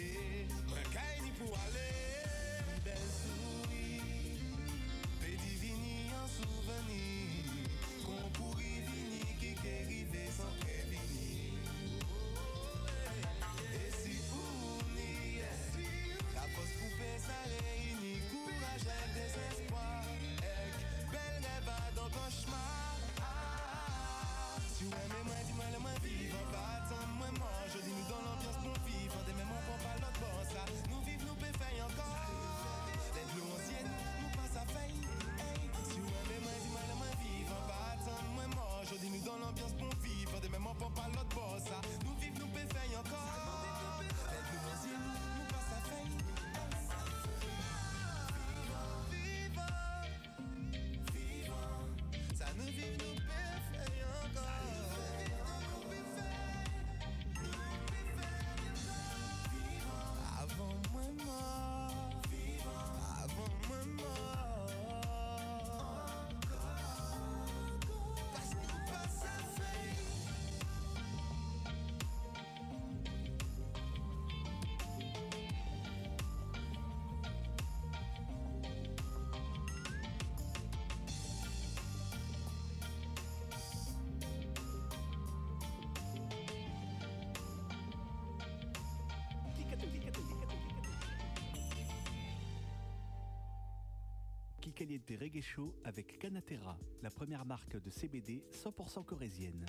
[94.81, 99.63] Kikaliente Reggae Show avec Canatera, la première marque de CBD 100% corésienne.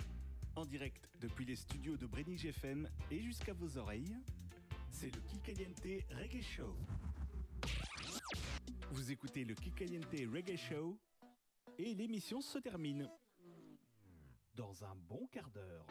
[0.57, 4.17] En direct depuis les studios de Brenny FM et jusqu'à vos oreilles,
[4.91, 6.75] c'est le Kikaliente Reggae Show.
[8.91, 10.99] Vous écoutez le Kikaliente Reggae Show
[11.77, 13.07] et l'émission se termine
[14.55, 15.87] dans un bon quart d'heure.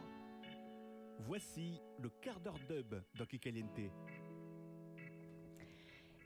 [1.19, 3.91] Voici le quart d'heure dub dans Kikaliente.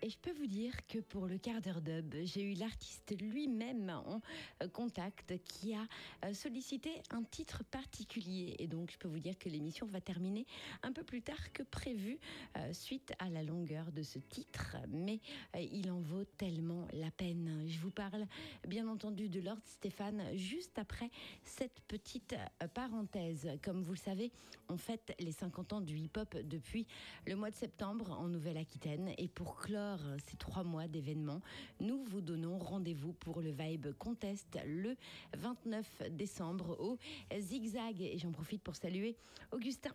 [0.06, 3.90] Et je peux vous dire que pour le quart d'heure dub, j'ai eu l'artiste lui-même
[3.90, 4.22] en
[4.62, 5.84] euh, contact qui a
[6.24, 8.56] euh, sollicité un titre particulier.
[8.60, 10.46] Et donc, je peux vous dire que l'émission va terminer
[10.84, 12.20] un peu plus tard que prévu
[12.56, 14.78] euh, suite à la longueur de ce titre.
[14.90, 15.22] Mais
[15.60, 17.64] il en vaut tellement la peine.
[17.66, 18.28] Je vous parle
[18.68, 21.10] bien entendu de Lord Stéphane juste après
[21.44, 22.36] cette petite
[22.76, 23.50] parenthèse.
[23.64, 24.32] Comme vous le savez,
[24.70, 26.86] on fête les 50 ans du hip-hop depuis
[27.26, 29.12] le mois de septembre en Nouvelle-Aquitaine.
[29.18, 29.95] Et pour clore
[30.28, 31.42] ces trois mois d'événements,
[31.80, 34.96] nous vous donnons rendez-vous pour le Vibe Contest le
[35.38, 36.98] 29 décembre au
[37.38, 38.02] Zigzag.
[38.02, 39.18] Et j'en profite pour saluer
[39.52, 39.92] Augustin.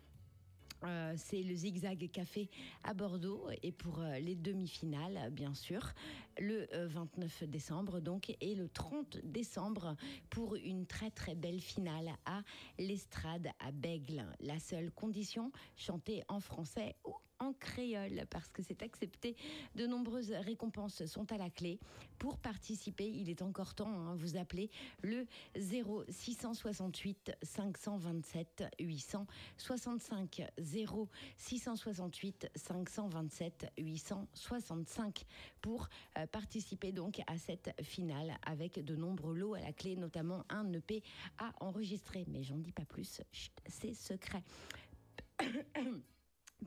[0.83, 2.49] Euh, c'est le Zigzag Café
[2.83, 5.93] à Bordeaux et pour euh, les demi-finales, bien sûr,
[6.39, 9.95] le euh, 29 décembre donc et le 30 décembre
[10.31, 12.41] pour une très très belle finale à
[12.79, 14.25] l'Estrade à Bègle.
[14.39, 19.35] La seule condition, chanter en français ou en créole parce que c'est accepté.
[19.75, 21.79] De nombreuses récompenses sont à la clé.
[22.19, 24.69] Pour participer, il est encore temps, hein, vous appelez
[25.01, 35.25] le 0668 527 865 0668 527 865
[35.61, 40.45] pour euh, participer donc à cette finale avec de nombreux lots à la clé, notamment
[40.49, 41.01] un EP
[41.39, 42.25] à enregistrer.
[42.27, 43.21] Mais j'en dis pas plus,
[43.67, 44.43] c'est secret.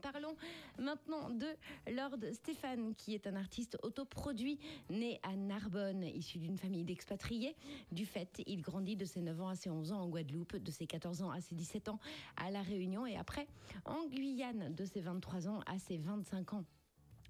[0.01, 0.35] Parlons
[0.77, 1.47] maintenant de
[1.87, 4.59] Lord Stéphane, qui est un artiste autoproduit,
[4.89, 7.55] né à Narbonne, issu d'une famille d'expatriés.
[7.91, 10.71] Du fait, il grandit de ses 9 ans à ses 11 ans en Guadeloupe, de
[10.71, 11.99] ses 14 ans à ses 17 ans
[12.35, 13.47] à La Réunion et après
[13.85, 16.65] en Guyane, de ses 23 ans à ses 25 ans.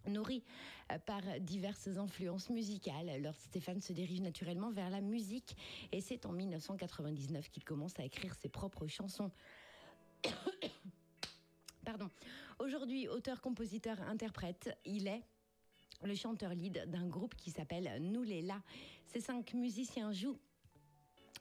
[0.08, 0.44] Nourri
[0.92, 5.56] euh, par diverses influences musicales, Lord Stéphane se dirige naturellement vers la musique
[5.92, 9.32] et c'est en 1999 qu'il commence à écrire ses propres chansons.
[11.86, 12.10] Pardon.
[12.60, 15.22] Aujourd'hui, auteur, compositeur, interprète, il est
[16.04, 18.62] le chanteur lead d'un groupe qui s'appelle Nous les là.
[19.08, 20.40] Ces cinq musiciens jouent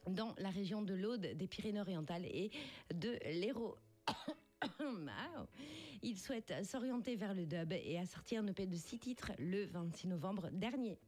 [0.09, 2.51] dans la région de l'Aude, des Pyrénées-Orientales et
[2.93, 3.79] de l'Hérault.
[6.03, 9.67] Il souhaite s'orienter vers le dub et a sorti un EP de six titres le
[9.67, 10.99] 26 novembre dernier.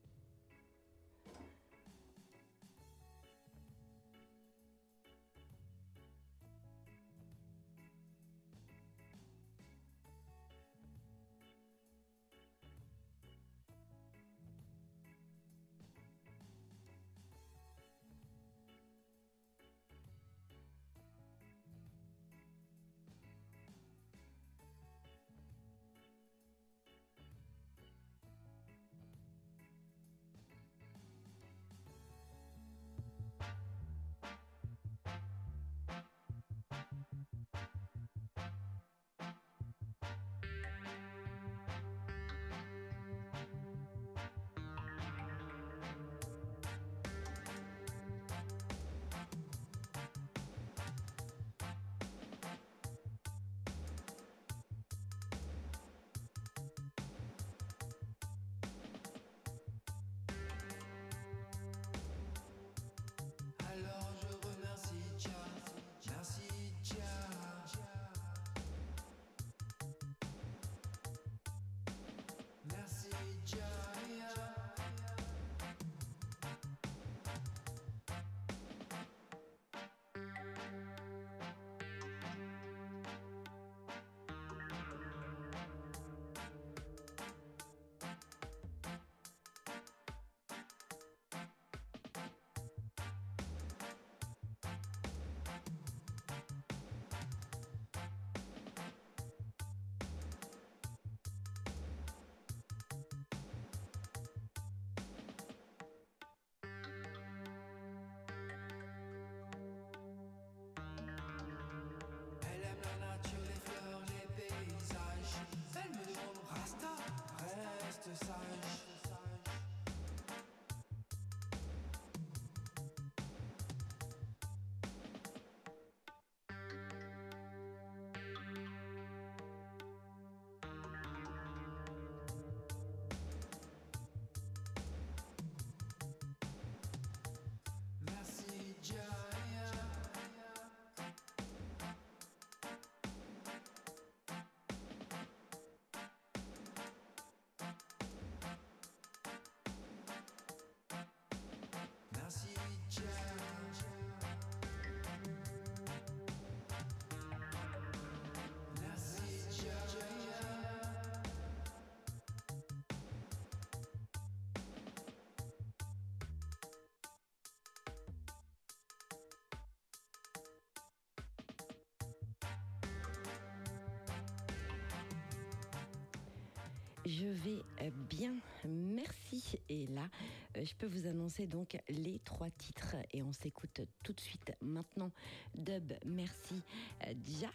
[177.07, 178.35] Je vais euh, bien,
[178.65, 179.61] merci.
[179.69, 180.09] Et là,
[180.57, 184.51] euh, je peux vous annoncer donc les trois titres et on s'écoute tout de suite
[184.61, 185.13] maintenant
[185.55, 186.65] Dub Merci
[187.07, 187.51] euh, Dia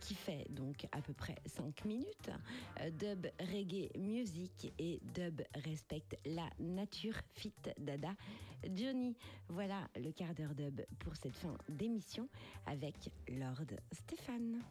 [0.00, 2.30] qui fait donc à peu près 5 minutes,
[2.98, 8.14] Dub Reggae Music et Dub Respect la Nature Fit Dada
[8.74, 9.16] Johnny.
[9.48, 12.28] Voilà le quart d'heure dub pour cette fin d'émission
[12.66, 14.62] avec Lord Stéphane.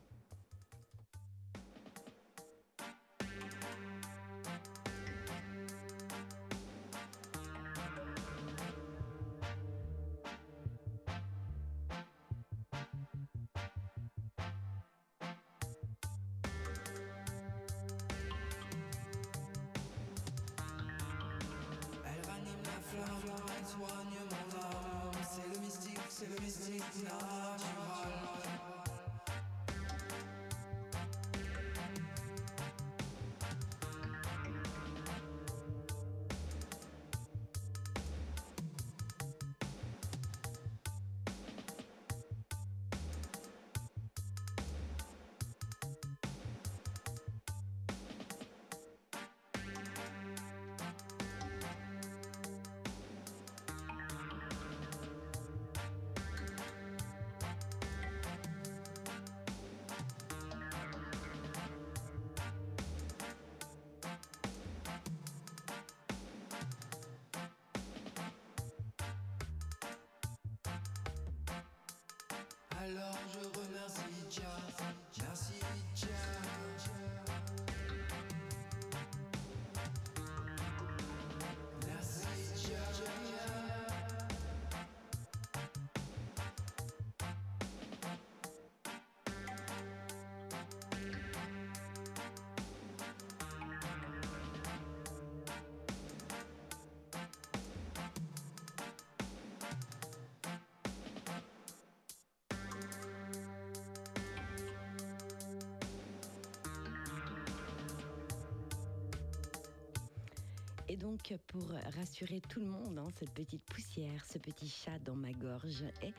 [111.13, 115.31] Donc, pour rassurer tout le monde, hein, cette petite poussière, ce petit chat dans ma
[115.31, 116.13] gorge est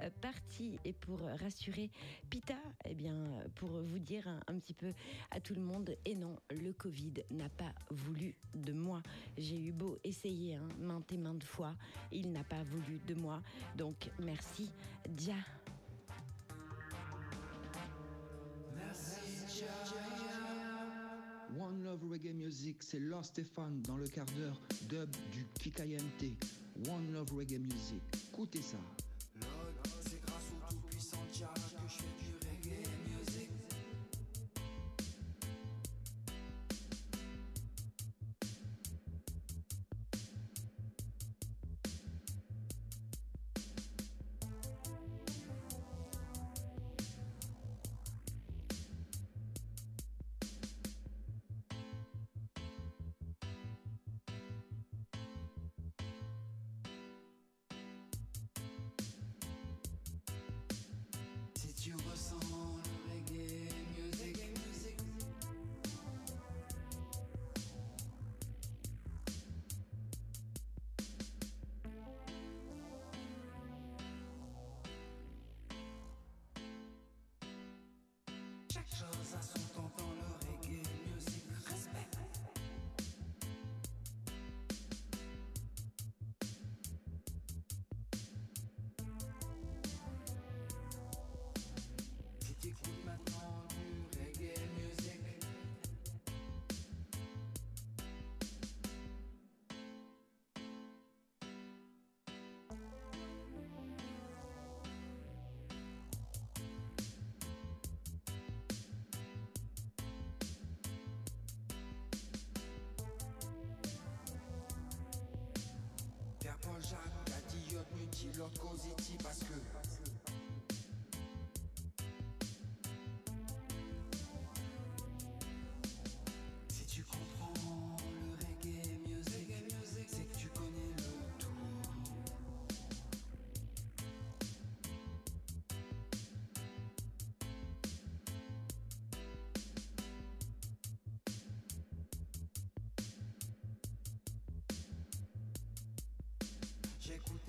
[0.00, 0.76] euh, parti.
[0.84, 1.88] Et pour rassurer
[2.28, 3.14] Pita, eh bien,
[3.54, 4.92] pour vous dire un, petit peu
[5.30, 9.02] à tout le monde, et non, le Covid n'a pas voulu de moi.
[9.38, 11.76] J'ai eu beau essayer hein, maintes et maintes fois,
[12.10, 13.40] il n'a pas voulu de moi.
[13.76, 14.50] Donc, merci.
[14.50, 14.72] Merci
[15.08, 15.36] Dia.
[21.58, 26.24] One Love Reggae Music, c'est Lord Stéphane dans le quart d'heure dub du Kikayente.
[26.88, 28.02] One Love Reggae Music,
[28.32, 28.78] écoutez ça.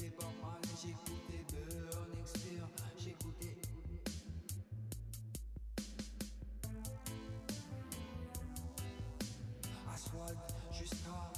[0.01, 2.67] J'écoutais pas mal, j'écoutais Burn Expire,
[2.97, 3.57] j'écoutais.
[9.93, 10.37] Aswad
[10.73, 11.31] jusqu'à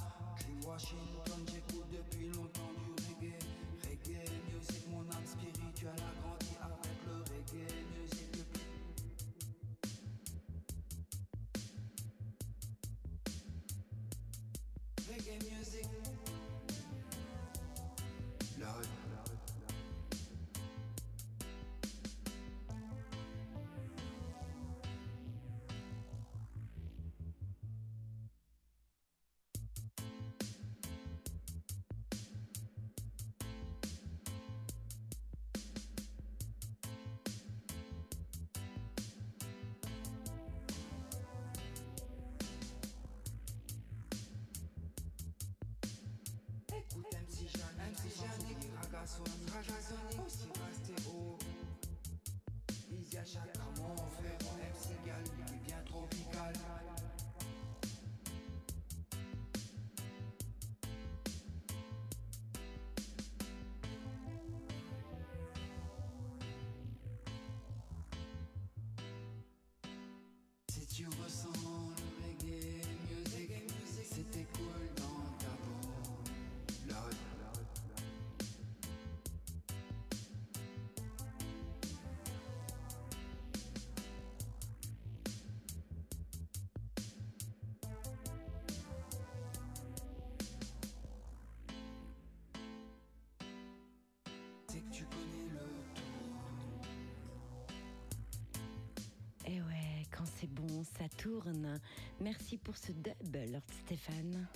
[0.66, 3.38] Washington, j'écoute depuis longtemps du reggae.
[3.82, 8.32] Reggae music, mon âme spirituelle a grandi avec le reggae music.
[15.06, 16.23] Reggae music.
[18.64, 19.03] Lord.
[46.96, 48.46] Écoute MC Jeanne, MC Jeanne,
[48.80, 51.38] Ragasonic, Ragasonic, aussi resté haut.
[53.16, 56.52] À chaque mon frère, MC Gal, qui bien tropical.
[70.68, 71.63] Si tu ressens
[100.44, 101.80] c'est bon, ça tourne.
[102.20, 104.46] Merci pour ce dub, Lord Stéphane.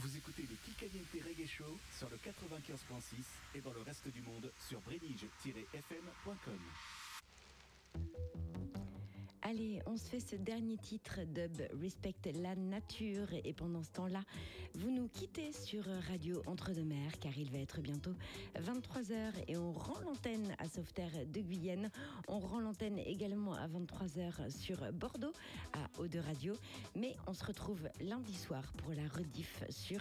[0.00, 3.24] Vous écoutez le Kikaliente Reggae Show sur le 95.6
[3.54, 6.58] et dans le reste du monde sur brenige-fm.com.
[9.56, 14.20] Allez, on se fait ce dernier titre dub Respect la nature et pendant ce temps-là,
[14.74, 18.12] vous nous quittez sur Radio Entre-deux-Mers car il va être bientôt
[18.56, 21.90] 23h et on rend l'antenne à Sauveterre de Guyenne.
[22.28, 25.32] On rend l'antenne également à 23h sur Bordeaux
[25.72, 26.52] à Eau de Radio,
[26.94, 30.00] mais on se retrouve lundi soir pour la rediff sur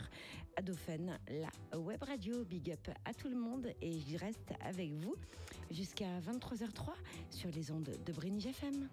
[0.57, 2.43] Adophone, la web radio.
[2.43, 5.15] Big up à tout le monde et je reste avec vous
[5.71, 6.89] jusqu'à 23h03
[7.29, 8.89] sur les ondes de Brénige FM.